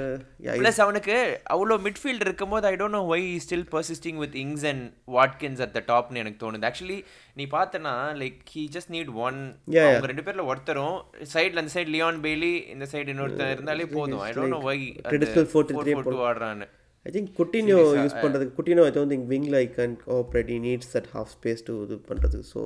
ப்ளஸ் 0.60 0.78
அவனுக்கு 0.84 1.16
அவ்வளோ 1.54 1.76
மிட்ஃபீல்ட் 1.86 2.24
இருக்கும்போது 2.26 2.66
I 2.70 2.74
don't 2.80 2.96
know 2.98 3.02
why 3.14 3.26
still 3.44 3.66
persisting 3.74 4.18
with 4.22 4.36
Ings 4.42 4.64
and 4.70 4.84
Watkins 5.16 5.60
at 5.64 5.74
the 5.76 5.82
டாப்னு 5.90 6.22
எனக்கு 6.22 6.40
தோணுது. 6.44 6.66
Actually 6.70 6.98
நீ 7.40 7.46
பார்த்தனா 7.56 7.94
like 8.22 8.38
he 8.54 8.64
just 8.76 8.92
need 8.96 9.12
one 9.26 9.38
அவங்க 9.84 10.10
ரெண்டு 10.12 10.24
பேர்ல 10.28 10.44
ஒருத்தரும் 10.52 10.96
சைடுல 11.34 11.62
அந்த 11.64 11.74
சைடு 11.76 11.92
லியான் 11.96 12.20
பெய்லி 12.26 12.52
இந்த 12.74 12.88
சைடு 12.94 13.12
இன்னொருத்தர் 13.14 13.54
இருந்தாலே 13.56 13.88
போதும். 13.96 14.24
I 14.28 14.32
don't 14.38 14.56
know 14.56 14.62
why 14.70 14.84
4-3-3 15.12 15.46
four 15.52 16.10
two 16.12 16.18
ஆடுறான்னு. 16.30 16.68
I 17.06 17.12
think 17.14 17.30
Coutinho 17.40 17.78
use 18.02 18.20
பண்ணுறதுக்கு 18.22 18.56
Coutinho 18.56 18.82
I 18.88 18.92
don't 18.96 19.12
think 19.14 19.28
விங்கில் 19.34 19.58
I 19.64 19.66
can 19.78 19.94
operate 20.18 20.50
he 20.56 20.60
needs 20.68 20.90
that 20.96 21.10
half 21.16 21.30
space 21.36 21.62
to 21.68 21.74
இது 21.84 21.96
பண்ணுறது 22.10 22.40
ஸோ 22.54 22.62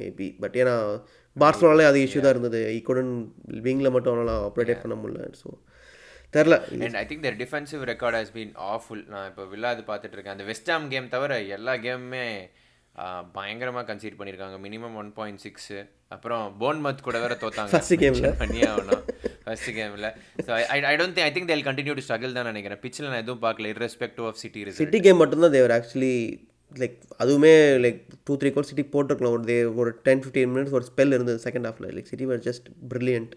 மேபி 0.00 0.28
பட் 0.42 0.56
ஏன்னா 0.62 0.76
பார்சலோனாலே 1.36 1.84
அது 1.90 1.98
இஷ்யூ 2.06 2.22
தான் 2.24 2.34
இருந்தது. 2.34 2.60
ஈ 2.76 2.80
குடன் 2.88 3.12
விங்கில் 3.66 3.94
மட்டும் 3.94 4.12
அவனால் 4.14 4.42
ஆப்ரேட்டே 4.48 4.76
பண்ண 4.82 4.96
முடியல. 5.02 5.28
ஸோ 5.42 5.48
தெரில 6.34 6.56
and 6.86 6.98
I 7.02 7.04
think 7.08 7.24
their 7.26 7.38
defensive 7.44 7.82
record 7.92 8.18
has 8.18 8.34
been 8.36 8.52
awful 8.74 9.02
நான் 9.14 9.26
இப்போ 9.30 9.44
வில்லாது 9.54 9.82
பார்த்துட்டு 9.88 10.16
இருக்கேன். 10.16 10.36
அந்த 10.36 10.46
வெஸ்டாம் 10.50 10.86
கேம் 10.92 11.08
தவிர 11.14 11.40
எல்லா 11.56 11.74
கேமுமே 11.86 12.26
பயங்கரமாக 13.36 13.84
கன்சீட் 13.90 14.16
பண்ணியிருக்காங்க 14.18 14.56
மினிமம் 14.64 14.96
ஒன் 15.02 15.10
பாயிண்ட் 15.18 15.42
சிக்ஸ் 15.44 15.74
அப்புறம் 16.14 16.44
போன்மத் 16.62 17.04
கூட 17.06 17.18
வேற 17.24 17.34
தோத்தாங்க. 17.42 17.72
First 17.74 17.94
game 18.02 18.16
ல. 18.22 18.30
பண்ணியே 18.40 18.66
ஆகணும். 18.72 19.02
ஃபர்ஸ்ட் 19.44 19.70
கேமில் 19.78 20.08
so 20.46 20.50
I 20.74 20.78
I 20.90 20.94
don't 21.00 21.14
think 21.16 21.26
I 21.28 21.32
think 21.36 21.50
they'll 21.52 21.64
continue 21.68 21.94
to 21.98 22.04
struggle 22.06 22.36
தான் 22.38 22.50
நினைக்கிறேன். 22.50 22.80
பிச்சில் 22.84 23.08
நான் 23.10 23.22
எதுவும் 23.24 23.42
பார்க்கல. 23.46 23.70
Irrespective 23.74 24.26
of 24.30 24.40
City 24.42 24.64
City 24.80 25.00
game 25.06 25.20
மட்டும்தான் 25.22 25.54
தேவர் 25.56 25.74
ஆக்சுவலி 25.78 26.14
லைக் 26.80 26.96
அதுவுமே 27.22 27.52
like 27.84 27.98
two 28.28 28.34
three 28.40 28.50
goal 28.54 28.68
City 28.70 28.84
போட்டிருக்கலாம். 28.94 29.34
ஒரு 29.36 29.44
தே 29.50 29.56
ஒரு 29.82 29.90
டென் 30.06 30.22
ஃபிஃப்டீன் 30.22 30.52
மினிட்ஸ் 30.54 30.76
ஒரு 30.78 30.86
ஸ்பெல் 30.90 31.14
இருந்தது 31.16 31.40
செகண்ட் 31.46 31.66
ஹாஃபில் 31.68 31.88
like 31.96 32.10
City 32.12 32.28
were 32.30 32.44
just 32.48 32.68
brilliant 32.92 33.34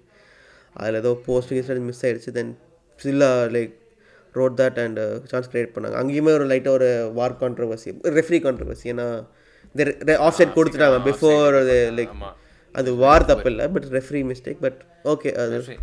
அதில் 0.82 1.00
ஏதோ 1.02 1.12
போஸ்ட் 1.28 1.82
மிஸ் 1.89 2.04
ஆயிடுச்சு. 2.08 2.32
Then 2.39 2.54
Chilla 3.00 3.32
like 3.56 3.74
rode 4.39 4.56
that 4.62 4.80
and 4.84 5.02
chance 5.32 5.50
create 5.52 5.74
பண்ணாங்க. 5.76 5.98
அங்கேயுமே 6.02 6.32
ஒரு 6.38 6.45
லைட்டாக 6.52 6.78
ஒரு 6.80 6.89
வார் 7.19 7.36
கான்ட்ரவர்சி 7.43 7.91
ரெஃப்ரி 8.19 8.39
கான்ட்ரவர்சி 8.45 8.88
ஏன்னா 8.93 9.08
இந்த 9.76 10.15
ஆஃப் 10.26 10.38
சைட் 10.38 10.56
கொடுத்துட்டாங்க. 10.58 10.98
பிஃபோர் 11.10 11.56
அது 11.62 11.76
லைக். 12.00 12.15
அது 12.80 12.89
வார் 13.04 13.28
தப்பு 13.32 13.50
இல்லை. 13.52 13.65
But 13.76 13.88
referee 13.98 14.21
mistake 14.32 14.63
but 14.65 14.80
okay 15.13 15.30
அது 15.43 15.62
சரி. 15.67 15.80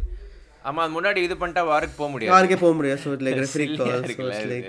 ஆமா 0.71 0.81
அது 0.85 0.93
முன்னாடி 0.97 1.21
இது 1.27 1.35
பண்ணிட்டா 1.43 1.62
வாருக்கு 1.71 1.97
போக 2.01 2.09
முடியாது. 2.15 2.33
யாருக்கே 2.33 2.59
போக 2.65 2.75
முடியாது. 2.79 3.01
So 3.05 3.12
like 3.27 3.41
referee 3.45 3.67
call. 3.79 4.05
Like 4.53 4.69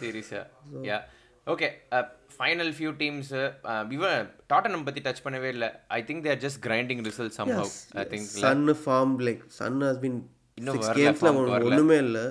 சீரியஸா 0.00 0.42
yeah 0.90 0.98
okay 1.46 1.68
final 2.36 2.72
few 2.76 2.90
teams 3.02 3.30
இவன் 3.96 4.16
டாட்டனம் 4.52 4.86
பத்தி 4.86 5.00
டச் 5.06 5.22
பண்ணவே 5.26 5.50
இல்லை. 5.56 5.68
I 5.98 6.00
think 6.08 6.24
there 6.26 6.40
just 6.46 6.60
grinding 6.66 7.02
result 7.08 7.36
somehow 7.60 7.72
I 8.02 8.04
think 8.12 8.26
Son 8.42 8.66
form 8.86 9.14
like 9.28 9.44
Son 9.60 9.78
has 9.88 10.02
been 10.04 10.18
இன்னும் 10.58 10.82
கேம்ஸில். 10.98 11.30
ஒன்றுமே 11.70 11.98
இல்லை. 12.06 12.26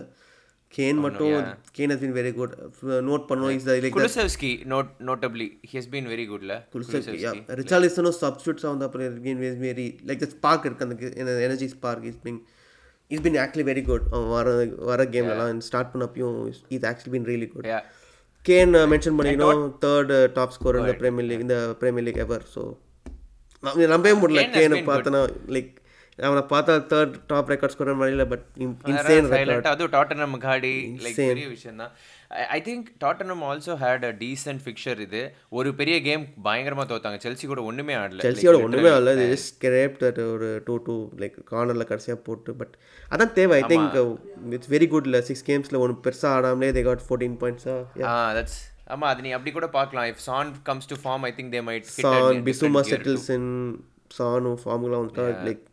கேன் 0.73 0.99
மட்டும் 1.03 1.33
Kane 1.77 1.91
has 1.93 2.01
been 2.03 2.15
very 2.17 2.31
good 2.37 2.53
note 3.09 3.25
பண்ணோம் 3.29 3.51
is 3.57 3.67
like 3.69 3.95
Kulusevski 3.97 4.51
not 4.73 4.89
notably 5.09 5.47
he 5.69 5.75
has 5.79 5.89
been 5.93 6.07
very 6.13 6.25
குட்ல 6.31 6.53
ரிச்சாலிசனும் 7.61 8.17
சப்ஸ்டியூட்ஸாக 8.23 8.71
வந்து 8.73 8.87
அப்புறம் 8.87 9.19
again 9.21 9.37
was 9.45 9.55
very 9.65 9.87
like 10.09 10.23
the 10.23 10.29
spark 10.35 10.65
இருக்கு 10.69 10.85
அந்த 11.25 11.35
energy 11.47 11.67
spark 11.75 12.07
is 12.11 12.19
been 12.25 12.39
is 13.11 13.23
been 13.27 13.37
actually 13.43 13.67
very 13.71 13.83
good 13.91 14.07
வர 14.33 14.47
வர 14.91 15.01
கேம்லலாம் 15.15 15.61
start 15.69 15.93
பண்ணப்பையும் 15.93 16.35
is 16.77 16.87
actually 16.91 17.13
been 17.15 17.27
really 17.31 17.49
good 17.53 17.69
yeah 17.73 17.79
Kane 18.45 18.75
mention 18.91 19.17
பண்ணிக்கணும் 19.17 19.63
தேர்ட் 19.83 20.13
டாப் 20.33 20.53
ஸ்கோர் 20.55 20.79
இந்த 20.81 20.93
பிரீமியர் 20.93 21.27
லீக் 21.29 21.45
இந்த 21.45 21.57
பிரீமியர் 21.79 22.05
லீக் 22.07 22.21
எவர் 22.25 22.45
ஸோ 22.53 22.63
நம்பவே 23.91 24.13
முடியல 24.21 24.43
கேனை 24.55 24.79
பார்த்தனா 24.89 25.21
லைக் 25.55 25.71
அவனை 26.19 26.41
பார்த்தா 26.51 26.73
தேர்ட் 26.91 27.15
டாப் 27.27 27.49
ரெக்கார்ட் 27.51 27.73
ஸ்கோர் 27.73 27.89
வழியில் 28.01 28.27
பட் 28.31 28.43
இன்சேன் 28.91 29.25
சைலண்ட் 29.31 29.67
அதுவும் 29.71 29.93
டாட்டனம் 29.95 30.35
காடி 30.45 30.71
லைக் 31.05 31.17
பெரிய 31.31 31.47
விஷயம் 31.53 31.79
தான் 31.81 31.91
I 32.55 32.59
think 32.67 32.87
Tottenham 33.03 33.43
also 33.49 33.73
had 33.81 34.05
a 34.09 34.11
decent 34.21 34.61
fixture 34.65 34.99
இது 35.05 35.21
ஒரு 35.57 35.69
பெரிய 35.79 35.95
கேம் 36.07 36.23
பயங்கரமா 36.45 36.85
தோத்தாங்க. 36.91 37.19
செல்சி 37.25 37.45
கூட 37.51 37.61
ஒண்ணுமே 37.69 37.95
ஆடல. 38.01 38.21
செல்சியோட 38.27 38.59
ஒன்றுமே 38.65 38.91
இது 39.15 39.25
ஜஸ்ட் 39.33 39.49
ஸ்கிரேப் 39.53 39.97
தட் 40.03 40.21
ஒரு 40.25 40.49
டூ 40.67 40.77
டூ 40.87 40.95
லைக் 41.21 41.35
கார்னரில் 41.51 41.89
கடைசியாக 41.91 42.19
போட்டு 42.27 42.53
பட் 42.61 42.73
அதான் 43.11 43.33
தேவை. 43.39 43.57
I 43.61 43.69
think 43.73 43.97
it's 44.57 44.71
very 44.75 44.89
good 44.93 45.09
இல்லை 45.09 45.21
சிக்ஸ் 45.29 45.45
கேம்ஸில் 45.49 45.79
ஒன்று 45.83 45.97
பெருசாக 46.07 46.37
ஆடாமலே 46.37 46.71
தே 46.79 46.83
காட் 46.89 47.05
ஃபோர்டீன் 47.07 47.37
பாயிண்ட்ஸாக 47.43 48.07
ஆ 48.09 48.15
தட்ஸ் 48.39 48.57
ஆமா 48.93 49.05
அது 49.11 49.21
நீ 49.25 49.29
அப்படி 49.37 49.51
கூட 49.51 49.69
பார்க்கலாம். 49.77 50.07
If 50.13 50.23
Son 50.29 50.51
comes 50.63 50.89
to 50.91 50.97
form 51.03 51.25
I 51.29 51.33
think 51.39 51.53
they 51.55 51.63
might 51.69 51.87
Son 51.97 52.41
Bissouma 52.49 52.83
settles 52.91 53.29
in 53.37 53.51
சானும் 54.17 54.59
ஃபார்முலாம் 54.63 55.01
வந்துட்டா 55.03 55.27
like 55.47 55.63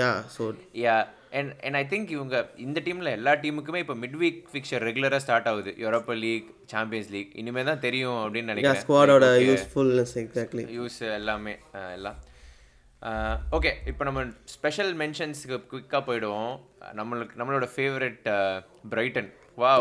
yeah 0.00 0.08
so 0.36 0.42
yeah 0.84 0.94
and 1.38 1.50
and 1.66 1.76
I 1.80 1.82
think 1.92 2.10
இவங்க 2.16 2.36
இந்த 2.64 2.78
டீம்ல 2.86 3.10
எல்லா 3.18 3.32
டீமுக்குமே 3.42 3.80
இப்போ 3.84 3.96
மிட் 4.02 4.16
வீக் 4.22 4.40
ஃபிக்சர் 4.52 4.84
ரெகுலரா 4.88 5.18
ஸ்டார்ட் 5.24 5.48
ஆகுது. 5.50 5.72
யூரோப்பா 5.84 6.14
லீக் 6.24 6.48
சாம்பியன்ஸ் 6.72 7.10
லீக் 7.14 7.32
இனிமே 7.42 7.62
தான் 7.70 7.82
தெரியும் 7.86 8.20
அப்படின்னு 8.24 8.50
நினைக்கிறேன். 8.52 8.82
ஸ்குவாடோட 8.84 9.28
யூஸ்ஃபுல்னஸ் 9.48 10.14
எக்ஸாக்ட்லி 10.22 10.64
யூஸ் 10.78 10.98
எல்லாமே 11.20 11.54
எல்லாம். 11.96 12.18
ஓகே 13.56 13.70
இப்போ 13.90 14.02
நம்ம 14.08 14.20
ஸ்பெஷல் 14.56 14.92
மென்ஷன்ஸ்க்கு 15.02 15.56
குயிக்காக 15.70 16.02
போயிடுவோம். 16.08 16.52
நம்மளுக்கு 16.98 17.38
நம்மளோட 17.40 17.68
ஃபேவரட் 17.76 18.26
பிரைட்டன் 18.92 19.30
வா. 19.62 19.72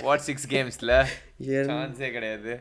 வாட் 0.00 0.22
சிக்ஸ் 0.26 0.46
கேம்ஸில் 0.48 0.92
சான்ஸே 1.68 2.10
கிடையாது. 2.12 2.52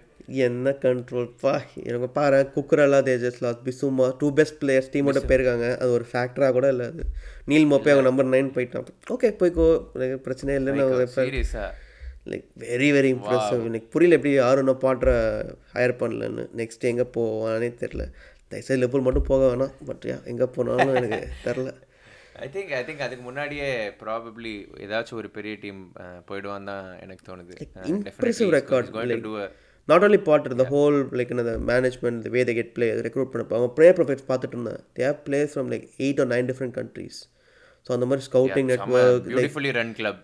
என்ன 0.45 0.69
கண்ட்ரோல்ப்பா 0.69 1.61
இவங்க 1.83 2.07
பாரு 2.07 2.39
குக்குரலா 2.55 2.99
தேஜஸ் 3.07 3.39
loss 3.39 3.61
Bissouma 3.65 4.07
two 4.17 4.33
best 4.33 4.63
players 4.63 4.91
டீமோட 4.93 5.21
போயிருக்காங்க. 5.29 5.77
அது 5.77 5.91
ஒரு 5.91 6.05
ஃபேக்டராக 6.11 6.51
கூட 6.51 6.69
இல்லை 6.69 6.85
அது. 6.85 7.03
நீல் 7.45 7.67
மோப்பே 7.71 7.91
அவங்க 7.93 8.01
நம்பர் 8.01 8.29
நைன் 8.29 8.51
போயிட்டான். 8.57 8.87
ஓகே 9.15 9.29
போய்க்கோ. 9.41 9.67
எனக்கு 9.93 10.17
பிரச்சனை 10.27 10.57
இல்லைன்னு 10.59 11.71
லைக் 12.31 12.47
வெரி 12.59 12.87
வெரி 12.95 13.09
இம்ப்ரெசிவ் 13.13 13.63
எனக்கு 13.67 13.87
புரியல 13.93 14.17
எப்படி 14.17 14.33
யாரும் 14.33 14.67
பாட்டுற 14.83 15.11
ஹையர் 15.75 15.93
பண்ணலன்னு. 16.01 16.43
நெக்ஸ்ட் 16.59 16.83
எங்கே 16.89 17.05
போவானே 17.15 17.69
தெரில 17.83 18.03
தயவுசெய்து 18.49 18.81
லிப்பூல் 18.83 19.05
மட்டும் 19.07 19.29
போக 19.31 19.41
வேணாம். 19.51 19.73
பட் 19.85 20.05
எங்கே 20.31 20.47
போனாலும் 20.57 20.95
எனக்கு 20.95 21.27
தெரில 21.45 21.71
ஐ 22.35 22.47
திங்க் 22.47 22.71
ஐ 22.71 22.83
திங்க் 22.83 23.01
அதுக்கு 23.01 23.23
முன்னாடியே 23.23 23.67
ப்ராபப்ளி 23.99 24.53
ஏதாச்சும் 24.83 25.17
ஒரு 25.17 25.29
பெரிய 25.29 25.53
டீம் 25.57 25.81
போயிடுவான் 26.25 26.69
தான் 26.69 26.85
எனக்கு 26.99 27.23
தோணுது. 27.27 27.53
Record, 28.57 28.85
like- 29.11 29.25
not 29.87 30.03
only 30.03 30.19
Potter 30.23 30.53
the 30.53 30.65
whole 30.71 30.97
like 31.17 31.31
இந்த 31.35 31.43
management 31.69 32.25
way 32.33 32.41
the 32.43 32.53
get 32.53 32.73
play 32.73 32.87
recruit 33.01 33.31
பண்ணப்போ 33.31 33.55
அவங்க 33.55 33.71
ப்ளேயர் 33.77 33.97
ப்ரொஃபைல்ஸ் 33.97 34.27
பார்த்துட்டு 34.27 34.57
இருந்தேன் 34.57 34.81
they 34.95 35.03
have 35.05 35.21
players 35.25 35.53
from 35.55 35.71
like 35.71 35.85
eight 35.99 36.21
or 36.21 36.29
nine 36.29 36.49
different 36.51 36.75
countries 36.77 37.19
so 37.87 37.93
அந்த 37.93 38.05
மாதிரி 38.05 38.25
scouting 38.27 38.67
network 38.71 39.23
beautifully 39.29 39.71
run 39.77 39.93
club 39.93 40.19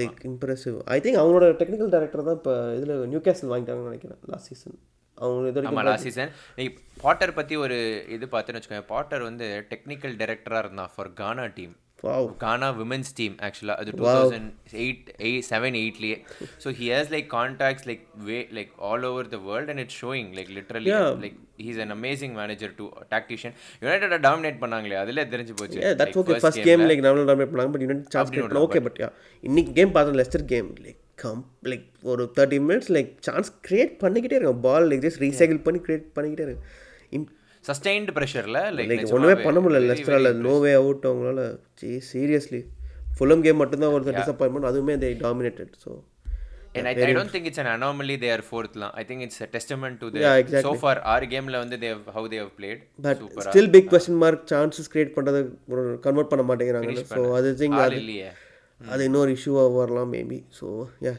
like 0.00 0.18
impressive 0.30 0.76
I 0.88 0.98
think 1.00 1.20
அவங்களோட 1.20 1.48
technical 1.60 1.92
director 1.94 2.26
தான் 2.28 2.38
இப்போ 2.40 2.54
இதில் 2.78 2.94
நியூ 3.06 3.22
கேசல் 3.26 3.52
வாங்கிட்டாங்கன்னு 3.52 3.92
நினைக்கிறேன் 3.92 4.20
லாஸ்ட் 4.32 4.50
சீசன் 4.52 4.76
அவங்க 5.20 5.48
இது 5.48 5.58
வரைக்கும் 5.58 5.88
லாஸ்ட் 5.88 6.06
சீசன் 6.08 6.32
நீ 6.56 6.64
பாட்டர் 7.02 7.34
பத்தி 7.34 7.54
ஒரு 7.56 7.76
இது 8.08 8.26
பார்த்தேன்னு 8.26 8.58
வச்சுக்கோங்க 8.58 8.86
பாட்டர் 8.86 9.22
வந்து 9.22 9.46
டெக்னிக்கல் 9.70 10.16
டைரக்டரா 10.16 10.60
இருந்தான் 10.64 10.92
for 10.94 11.10
Ghana 11.14 11.46
team 11.56 11.74
Ghana 12.40 12.68
women's 12.76 13.10
team 13.16 13.34
ஆக்சுவலாக 13.46 13.82
அது 13.82 13.90
two 13.92 14.04
thousand 14.08 14.48
eight 14.80 15.08
eight 15.20 15.44
seven 15.48 15.76
எயிட்லேயே 15.80 16.16
so 16.64 16.70
he 16.78 16.86
has 16.92 17.10
like 17.14 17.28
contacts 17.34 17.86
like 17.88 18.02
way 18.28 18.38
like 18.58 18.70
all 18.88 19.04
over 19.04 19.28
the 19.28 19.40
world 19.46 19.70
and 19.72 19.82
it's 19.84 19.98
showing 20.02 20.30
like 20.38 20.50
literally 20.58 20.92
like 21.24 21.36
he's 21.60 21.80
an 21.84 21.94
amazing 21.96 22.34
manager 22.40 22.72
to 22.76 22.84
tactician 23.12 23.54
United 23.82 24.16
dominate 24.28 24.60
பண்ணாங்களே 24.62 24.98
அதிலே 25.02 25.24
தெரிஞ்சு 25.34 25.54
போச்சு. 25.60 25.78
That's 26.00 26.18
okay 26.22 26.36
first 26.42 26.64
game 26.68 26.84
like 26.90 27.04
நம்மளும் 27.06 27.30
dominate 27.30 27.52
பண்ணாங்க 27.52 27.72
but 27.74 27.86
United 27.86 28.04
chance 28.14 28.32
create 28.32 28.50
பண்ண 28.50 28.64
okay 28.66 28.82
but 28.86 29.00
இன்னைக்கு 29.44 29.72
game 29.72 29.92
பார்த்தோம் 29.92 30.18
Leicester 30.20 30.46
game 30.48 30.70
like 30.86 31.00
come 31.22 31.42
like 31.70 31.82
ஒரு 32.10 32.24
thirty 32.36 32.60
minutes 32.66 32.92
like 32.96 33.10
chance 33.20 33.50
create 33.66 33.94
பண்ணிக்கிட்டே 34.02 34.36
இருக்காங்க. 34.38 34.62
பால் 34.62 34.88
லைக் 34.90 35.04
ஜஸ்ட் 35.06 35.22
ரீசைக்கிள் 35.24 35.60
பண்ணி 35.66 35.80
கிரியேட் 35.86 36.06
பண்ணிக்கிட்டே 36.16 36.46
இருக்கு 36.46 36.64
சஸ்டைன்டு 37.70 38.14
ப்ரெஷரில் 38.18 38.60
லைக் 38.78 39.14
ஒன்றுமே 39.16 39.34
பண்ண 39.46 39.58
முடியல. 39.64 39.80
லெஸ்டரால் 39.90 40.30
நோ 40.46 40.54
வே 40.64 40.72
அவுட் 40.82 41.08
அவங்களால. 41.10 41.42
ஜி 41.80 41.90
சீரியஸ்லி 42.12 42.60
ஃபுல்லம் 43.16 43.42
கேம் 43.46 43.60
மட்டும்தான் 43.62 43.94
ஒரு 43.96 44.14
டிசப்பாயின்மெண்ட் 44.20 44.70
அதுவுமே 44.70 44.96
they 45.04 45.10
dominated 45.26 45.74
so 45.84 45.90
And 46.78 46.86
I, 46.88 46.92
I 47.04 47.12
don't 47.16 47.30
think 47.34 47.44
it's 47.48 47.60
an 47.62 47.68
anomaly 47.68 48.16
they 48.22 48.28
are 48.34 48.42
fourth 48.50 48.74
லாம் 48.80 48.92
I 49.00 49.04
think 49.06 49.20
it's 49.26 49.38
a 49.40 49.50
testament 49.54 49.94
to 50.02 50.08
their 50.12 50.22
Yeah, 50.24 50.34
exactly. 50.42 50.66
so 50.66 50.74
far 50.82 50.92
our 51.12 51.24
gameல 51.32 51.60
வந்து 51.62 51.76
they 51.82 51.88
have 51.92 52.04
how 52.16 52.22
they 52.32 52.38
have 52.42 52.52
played. 52.58 52.78
But 53.06 53.22
still 53.46 53.70
big 53.74 53.88
question 53.92 54.20
mark 54.22 54.44
chances 54.52 54.90
create 54.92 55.12
பண்ணுறது 55.16 55.40
ஒரு 55.72 55.82
convert 56.06 56.30
பண்ண 56.32 56.44
மாட்டேங்கிறாங்க 56.50 56.94
so 57.14 57.22
அது 57.38 57.50
thing 57.62 57.76
ஆள் 57.80 57.88
அது 57.88 58.00
இல்லையே. 58.02 58.28
அது 58.80 59.08
இன்னொரு 59.08 59.32
இஷ்யூவாக 59.38 59.72
வரலாம் 59.80 60.12
maybe 60.16 60.38
so 60.60 60.68
yeah 61.06 61.14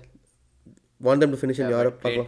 want 1.01 1.23
them 1.25 1.35
to 1.35 1.41
finish 1.41 1.61
in 1.63 1.73
Europe 1.75 1.99
played 2.05 2.23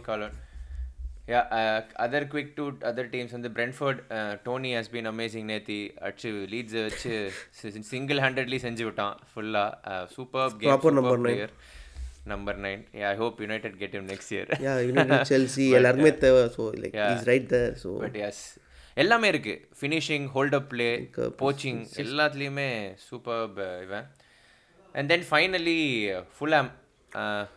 uh, 1.57 1.81
other 2.05 2.21
quick 2.31 2.49
to 2.57 2.63
other 2.89 3.05
teams 3.13 3.31
வந்து 3.35 3.49
Brentford 3.57 3.99
uh, 4.17 4.33
Tony 4.47 4.71
has 4.77 4.87
been 4.95 5.05
amazing 5.11 5.45
நேத்தி. 5.51 5.77
அடிச்சு 6.05 6.31
லீட்ஸ் 6.53 6.75
வச்சு 6.87 7.13
சிங்கிள் 7.91 8.19
ஹேண்டட்லி 8.25 8.57
செஞ்சு 8.65 8.83
விட்டான். 8.87 9.15
ஃபுல்லா 9.31 9.63
super 10.15 10.57
game 10.63 10.83
player 11.27 11.53
number 12.33 12.59
nine 12.65 12.83
I 13.11 13.13
hope 13.21 13.39
United 13.45 13.77
get 13.83 13.95
him 13.99 14.05
next 14.11 14.33
year 14.35 14.51
yeah 14.65 14.73
United 14.89 15.31
Chelsea 15.31 15.67
எல்லாருமே 15.79 16.11
தேவை. 16.25 16.43
So 16.57 16.65
like 16.83 16.99
is 17.13 17.25
right 17.31 17.47
there 17.55 17.73
so 17.85 17.91
but 18.03 18.19
yes 18.27 18.43
எல்லாமே 19.03 19.27
இருக்கு. 19.33 19.55
Finishing 19.79 20.27
hold 20.35 20.55
up 20.59 20.69
play 20.73 20.89
poaching 21.41 21.81
எல்லாத்துலேயுமே 22.03 22.69
super 23.09 23.45
இவன். 23.87 24.07
And 24.95 25.09
then 25.13 25.27
finally 25.31 25.81
ஃபுல்லாம் 26.35 26.69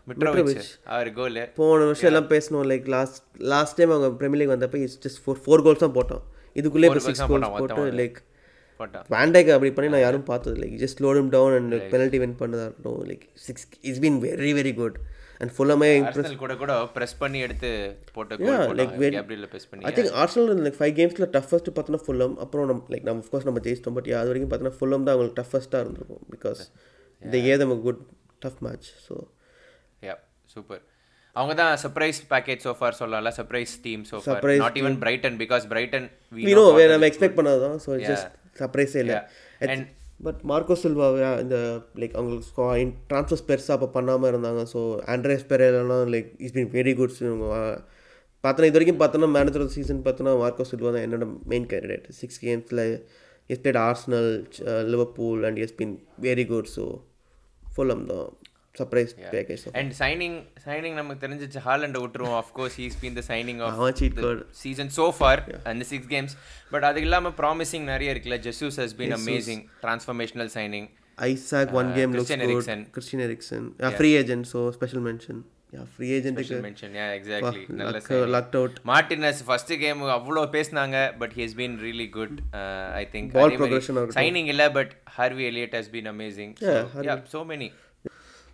Mitrovic 0.08 0.70
அவர் 0.94 1.10
goal 1.18 1.40
போன 1.58 1.84
வருஷம் 1.88 2.08
எல்லாம் 2.10 2.30
பேசணும் 2.32 2.64
லைக் 2.72 2.86
லாஸ்ட் 2.94 3.20
லாஸ்ட் 3.52 3.76
டைம் 3.80 3.92
அவங்க 3.96 4.08
பிரீமியர் 4.20 4.40
லீக் 4.42 4.54
வந்தப்போ 4.54 4.80
is 4.86 4.96
just 5.04 5.20
four 5.24 5.42
four 5.44 5.64
goals 5.66 5.84
தான் 5.84 5.96
போட்டோம். 5.98 6.24
இதுக்குள்ளே 6.60 6.88
இப்போ 6.90 7.02
சிக்ஸ் 7.08 7.26
கோல்ஸ் 7.32 7.52
போட்டு 7.60 7.84
லைக் 8.00 8.18
போட்டான் 8.80 9.04
வேண்டேக் 9.14 9.50
அப்படி 9.54 9.70
பண்ணி 9.76 9.90
நான் 9.92 10.04
யாரும் 10.06 10.24
பார்த்தது 10.30 10.56
like 10.62 10.74
just 10.82 10.98
load 11.04 11.20
down 11.36 11.54
and 11.58 11.76
penalty 11.92 12.18
win 12.22 12.34
பண்ணதாக 12.40 12.66
இருக்கட்டும். 12.66 12.98
Like 13.10 13.24
six 13.46 13.64
is 13.90 14.00
been 14.04 14.18
very 14.24 14.52
very 14.58 14.72
good 14.80 14.98
and 15.40 15.52
ஃபுல்லாமே 15.54 15.88
ஆர்சனல் 16.08 16.42
கூட 16.42 16.54
கூட 16.62 16.74
பிரஸ் 16.96 17.16
பண்ணி 17.22 17.38
எடுத்து 17.46 17.70
போட்ட 18.16 18.36
போட்டாங்க 18.42 19.08
கேப்ரியல் 19.16 19.48
பிரஸ் 19.54 19.68
பண்ணி. 19.70 19.84
I 19.88 19.92
think 19.96 20.12
Arsenal 20.22 20.62
like 20.66 20.78
five 20.80 20.94
கேம்ஸில் 20.98 21.28
toughest 21.36 21.70
பார்த்தோன்னா 21.78 22.02
ஃபுல்லம் 22.06 22.36
அப்புறம் 22.44 22.68
நம்ம 22.72 22.92
லைக் 22.94 23.06
நம்ம 23.08 23.26
கோர்ஸ் 23.32 23.48
நம்ம 23.48 23.62
ஜெயிச்சிட்டோம். 23.66 23.96
பட் 23.98 24.10
அது 24.20 24.30
வரைக்கும் 24.32 24.52
பார்த்தோன்னா 24.52 24.76
ஃபுல்லம் 24.78 25.06
தான் 25.06 25.14
அவங்களுக்கு 25.14 25.40
டஃபஸ்ட்டாக 25.42 25.82
இருந்திருக்கும். 25.84 26.22
பிகாஸ் 26.34 26.62
இந்த 27.22 27.36
a 27.48 27.56
them 27.62 27.74
good 27.88 28.02
tough 28.44 28.60
match 28.66 28.88
so 29.06 29.14
super 30.56 30.82
அவங்க 31.36 31.54
தான் 31.60 31.72
சர்ப்ரைஸ் 31.82 32.18
பேக்கேஜ் 32.32 32.62
சோஃபார் 32.66 32.98
சொல்லலாம்ல? 33.00 33.30
Surprise 33.38 33.72
team 33.86 34.04
so far 34.10 34.36
Surprise 34.36 34.60
not 34.64 34.78
even 34.80 34.96
Brighton 35.02 35.36
because 35.42 35.64
Brighton 35.72 36.06
we 36.36 36.54
no 36.58 36.64
way 36.78 36.84
நம்ம 36.92 37.08
எக்ஸ்பெக்ட் 37.10 37.38
பண்ணது 37.38 37.60
தான் 37.66 37.78
ஸோ 37.84 37.90
ஜஸ்ட் 38.08 38.30
சர்ப்ரைஸே 38.60 39.00
இல்லை. 39.04 39.18
பட் 40.26 40.38
மார்க்கோ 40.50 40.74
சில்வா 40.82 41.06
இந்த 41.44 41.56
லைக் 42.02 42.14
அவங்களுக்கு 42.18 42.86
ட்ரான்ஸ்ஃபர்ஸ் 43.10 43.44
பெருசாக 43.50 43.76
அப்போ 43.76 43.88
பண்ணாமல் 43.96 44.30
இருந்தாங்க. 44.32 44.62
So 44.72 44.80
Andreas 45.14 45.44
பெரேலாம் 45.50 46.06
like 46.14 46.30
is 46.46 46.54
been 46.56 46.70
very 46.78 46.94
goods 47.00 47.20
பார்த்தோன்னா 48.44 48.70
இது 48.70 48.78
வரைக்கும் 48.78 49.00
பார்த்தோன்னா 49.02 49.28
மேனேஜர் 49.36 49.62
ஆஃப் 49.64 49.74
சீசன் 49.76 50.00
பார்த்தோன்னா 50.06 50.32
மார்க்கோ 50.42 50.64
சில்வா 50.70 50.90
தான் 50.96 51.04
என்னோட 51.06 51.26
main 51.52 51.68
candidate 51.72 52.06
six 52.20 52.40
கேம்ஸில் 52.46 52.82
is 53.50 53.62
played 53.62 53.80
Arsenal 53.86 54.30
Liverpool 54.92 55.42
and 55.48 55.60
is 55.64 55.76
been 55.80 55.94
very 56.26 56.44
good 56.52 56.70
so 56.76 56.84
Fulham 57.62 58.04
தான். 58.12 58.28
Surprise 58.80 59.12
package 59.34 59.64
and 59.80 59.94
signing 60.02 60.36
signing 60.66 60.96
நமக்கு 61.00 61.22
தெரிஞ்சிச்சு 61.24 61.62
ஹாலண்டை 61.68 62.02
விட்டுருவோம். 62.04 62.36
Of course 62.42 62.76
he's 62.82 62.98
been 63.02 63.16
the 63.20 63.24
signing 63.32 63.62
of 63.68 63.80
seat 64.02 64.20
season 64.64 64.92
so 64.98 65.06
far 65.18 65.42
அந்த 65.72 65.86
six 65.92 66.10
games 66.14 66.36
but 66.74 66.86
அது 66.90 67.00
இல்லாமல் 67.06 67.36
promising 67.42 67.88
நிறைய 67.92 68.14
இருக்குல்ல. 68.14 68.38
Jesus 68.48 68.78
has 68.84 68.96
been 69.00 69.16
amazing 69.20 69.64
transformational 69.84 70.52
signing 70.58 70.88
Isaac 71.18 71.70
one 71.80 71.90
game 71.98 72.14
Eriksen. 72.16 72.80
Christian 72.94 73.26
Eriksen 73.26 73.68
free 73.98 74.08
agent 74.22 74.48
so 74.54 74.62
special 74.78 75.04
mention 75.06 75.38
yeah 75.74 75.84
free 75.92 76.08
ஏஜென்ட்டுக்கு 76.16 76.58
mention 76.66 76.92
yeah 76.98 77.06
exactly 77.18 77.62
நல்ல 77.78 77.92
luck 77.96 78.10
lucked 78.34 78.56
out 78.58 78.76
Martinez 78.90 79.40
first 79.46 79.72
game 79.84 80.02
அவ்வளோ 80.16 80.42
பேசினாங்க 80.56 80.96
but 81.22 81.34
he 81.38 81.46
been 81.60 81.74
really 81.86 82.08
good 82.18 82.36
I 83.00 83.04
think. 83.14 83.32
Signing 84.18 84.50
இல்ல 84.54 84.66
but 84.78 84.92
Harvey 85.16 85.46
Elliott 85.50 85.74
has 85.78 85.90
been 85.94 86.10
amazing 86.14 86.52
so 87.34 87.42
many 87.52 87.68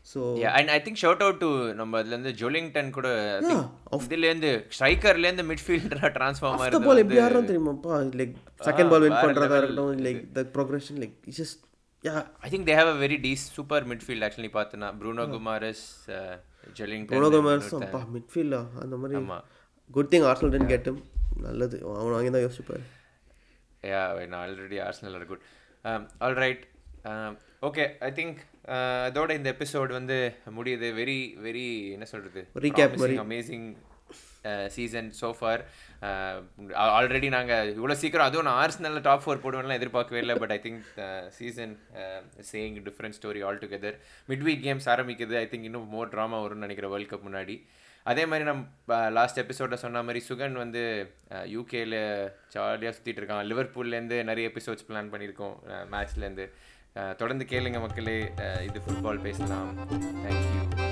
so 0.07 0.21
and 0.53 0.71
I 0.75 0.79
think 0.85 1.01
shout 1.03 1.23
out 1.25 1.41
to 1.43 1.49
நம்ம 1.81 1.99
அதுல 2.01 2.15
இருந்து 2.15 2.33
ஜொலிங்டன் 2.41 2.89
கூட 2.97 3.09
I 3.33 3.43
think 3.43 3.61
இதுல 4.07 4.29
இருந்து 4.31 4.51
ஸ்ட்ரைக்கர்ல 4.75 5.29
இருந்து 5.29 5.45
மிட்ஃபீல்டரா 5.51 6.09
ட்ரான்ஸ்ஃபார்ம் 6.17 6.63
ஆயிருது 6.63 6.81
பால் 6.87 7.03
எப்படி 7.03 7.21
ஆடுறோம் 7.25 7.49
தெரியுமாப்பா? 7.51 7.93
லைக் 8.21 8.35
செகண்ட் 8.69 8.91
பால் 8.93 9.05
வின் 9.07 9.19
பண்ணுறதா. 9.19 9.59
இருக்கட்டும் 9.61 10.03
like 10.07 10.21
the 10.37 10.45
progression 10.57 10.99
like 11.03 11.15
just 11.39 11.61
yeah 12.05 12.15
I 12.41 12.51
think 12.53 12.67
they 12.71 12.77
have 12.79 12.91
a 12.93 12.99
very 13.03 13.19
tease 13.27 13.45
super 13.57 13.87
midfield 13.93 14.27
actually 14.29 14.53
பார்த்தனா 14.59 14.89
Bruno 15.01 15.27
Guimaraes 15.35 15.85
Joelinton 16.79 17.13
Bruno Guimaraes 17.13 17.71
அப்பா 17.81 18.01
மிட்ஃபீல்டா 18.15 18.63
அந்த 18.85 18.97
மாதிரி. 19.03 19.17
ஆமா. 19.23 19.39
குட் 19.91 20.11
திங் 20.13 20.27
ஆர்சனல் 20.31 20.55
டென் 20.55 20.71
கெட்டும் 20.73 21.01
நல்லது. 21.45 21.77
அவன் 21.93 22.15
வாங்கி 22.17 22.33
தான் 22.35 22.47
யோசிப்பார் 22.47 22.85
யா 23.83 24.03
நான் 24.25 24.41
already 24.43 24.79
Arsenal 24.87 25.17
are 25.19 25.29
good 25.31 25.45
all 26.25 26.37
right 26.45 26.65
okay 27.69 27.85
I 28.09 28.13
think 28.19 28.41
அதோட 29.09 29.31
இந்த 29.39 29.49
எபிசோட் 29.57 29.93
வந்து 29.99 30.19
முடியுது. 30.59 30.89
வெரி 31.01 31.21
வெரி 31.47 31.65
என்ன 31.97 32.07
சொல்றது? 32.13 32.43
Recap 32.67 32.93
மாதிரி. 33.01 33.17
Amazing 33.25 33.67
season 34.75 35.09
so 35.19 35.29
far 35.39 35.61
already 36.97 37.29
நாங்கள் 37.35 37.69
இவ்வளோ 37.77 37.97
சீக்கிரம் 38.01 38.29
அதுவும் 38.29 38.47
நான் 38.49 38.61
ஆர்ஸ்னலில் 38.63 39.05
டாப் 39.07 39.23
ஃபோர் 39.25 39.43
போடுவேன்லாம் 39.45 39.79
எதிர்பார்க்கவே 39.81 40.21
இல்லை 40.25 40.35
but 40.43 40.55
I 40.57 40.59
think 40.65 40.87
season 41.37 41.75
saying 42.51 42.79
different 42.89 43.17
story 43.19 43.43
all 43.49 43.61
together 43.65 43.97
mid 44.31 44.45
week 44.49 44.65
games 44.67 44.89
ஆரம்பிக்குது. 44.95 45.37
ஐ 45.43 45.47
திங்க் 45.53 45.69
இன்னும் 45.71 45.87
மோர் 45.95 46.13
ட்ராமா 46.15 46.41
வரும்னு 46.45 46.67
நினைக்கிறேன் 46.67 46.93
வேர்ல்ட் 46.95 47.13
கப் 47.13 47.27
முன்னாடி. 47.29 47.57
அதே 48.07 48.23
மாதிரி 48.31 48.45
நம்ம 48.51 48.97
லாஸ்ட் 49.17 49.41
எபிசோடில் 49.45 49.83
சொன்ன 49.85 50.03
மாதிரி 50.07 50.21
சுகன் 50.29 50.57
வந்து 50.63 50.83
யூகேல 51.55 51.95
ஜாலியாக 52.55 52.95
சுற்றிட்டு 52.97 53.21
இருக்கான். 53.23 53.47
லிவர்பூல்லேருந்து 53.51 54.19
நிறைய 54.31 54.51
எபிசோட்ஸ் 54.53 54.87
பிளான் 54.89 55.13
பண்ணியிருக்கோம் 55.13 55.55
மேட்ச்லேருந்து 55.95 56.47
தொடர்ந்து 56.93 57.47
கேளுங்க 57.51 57.81
மக்களே. 57.81 58.19
இது 58.69 58.81
ஃபுட்பால் 58.87 59.27
பேசலாம். 59.29 59.71
தேங்க்யூ 60.25 60.92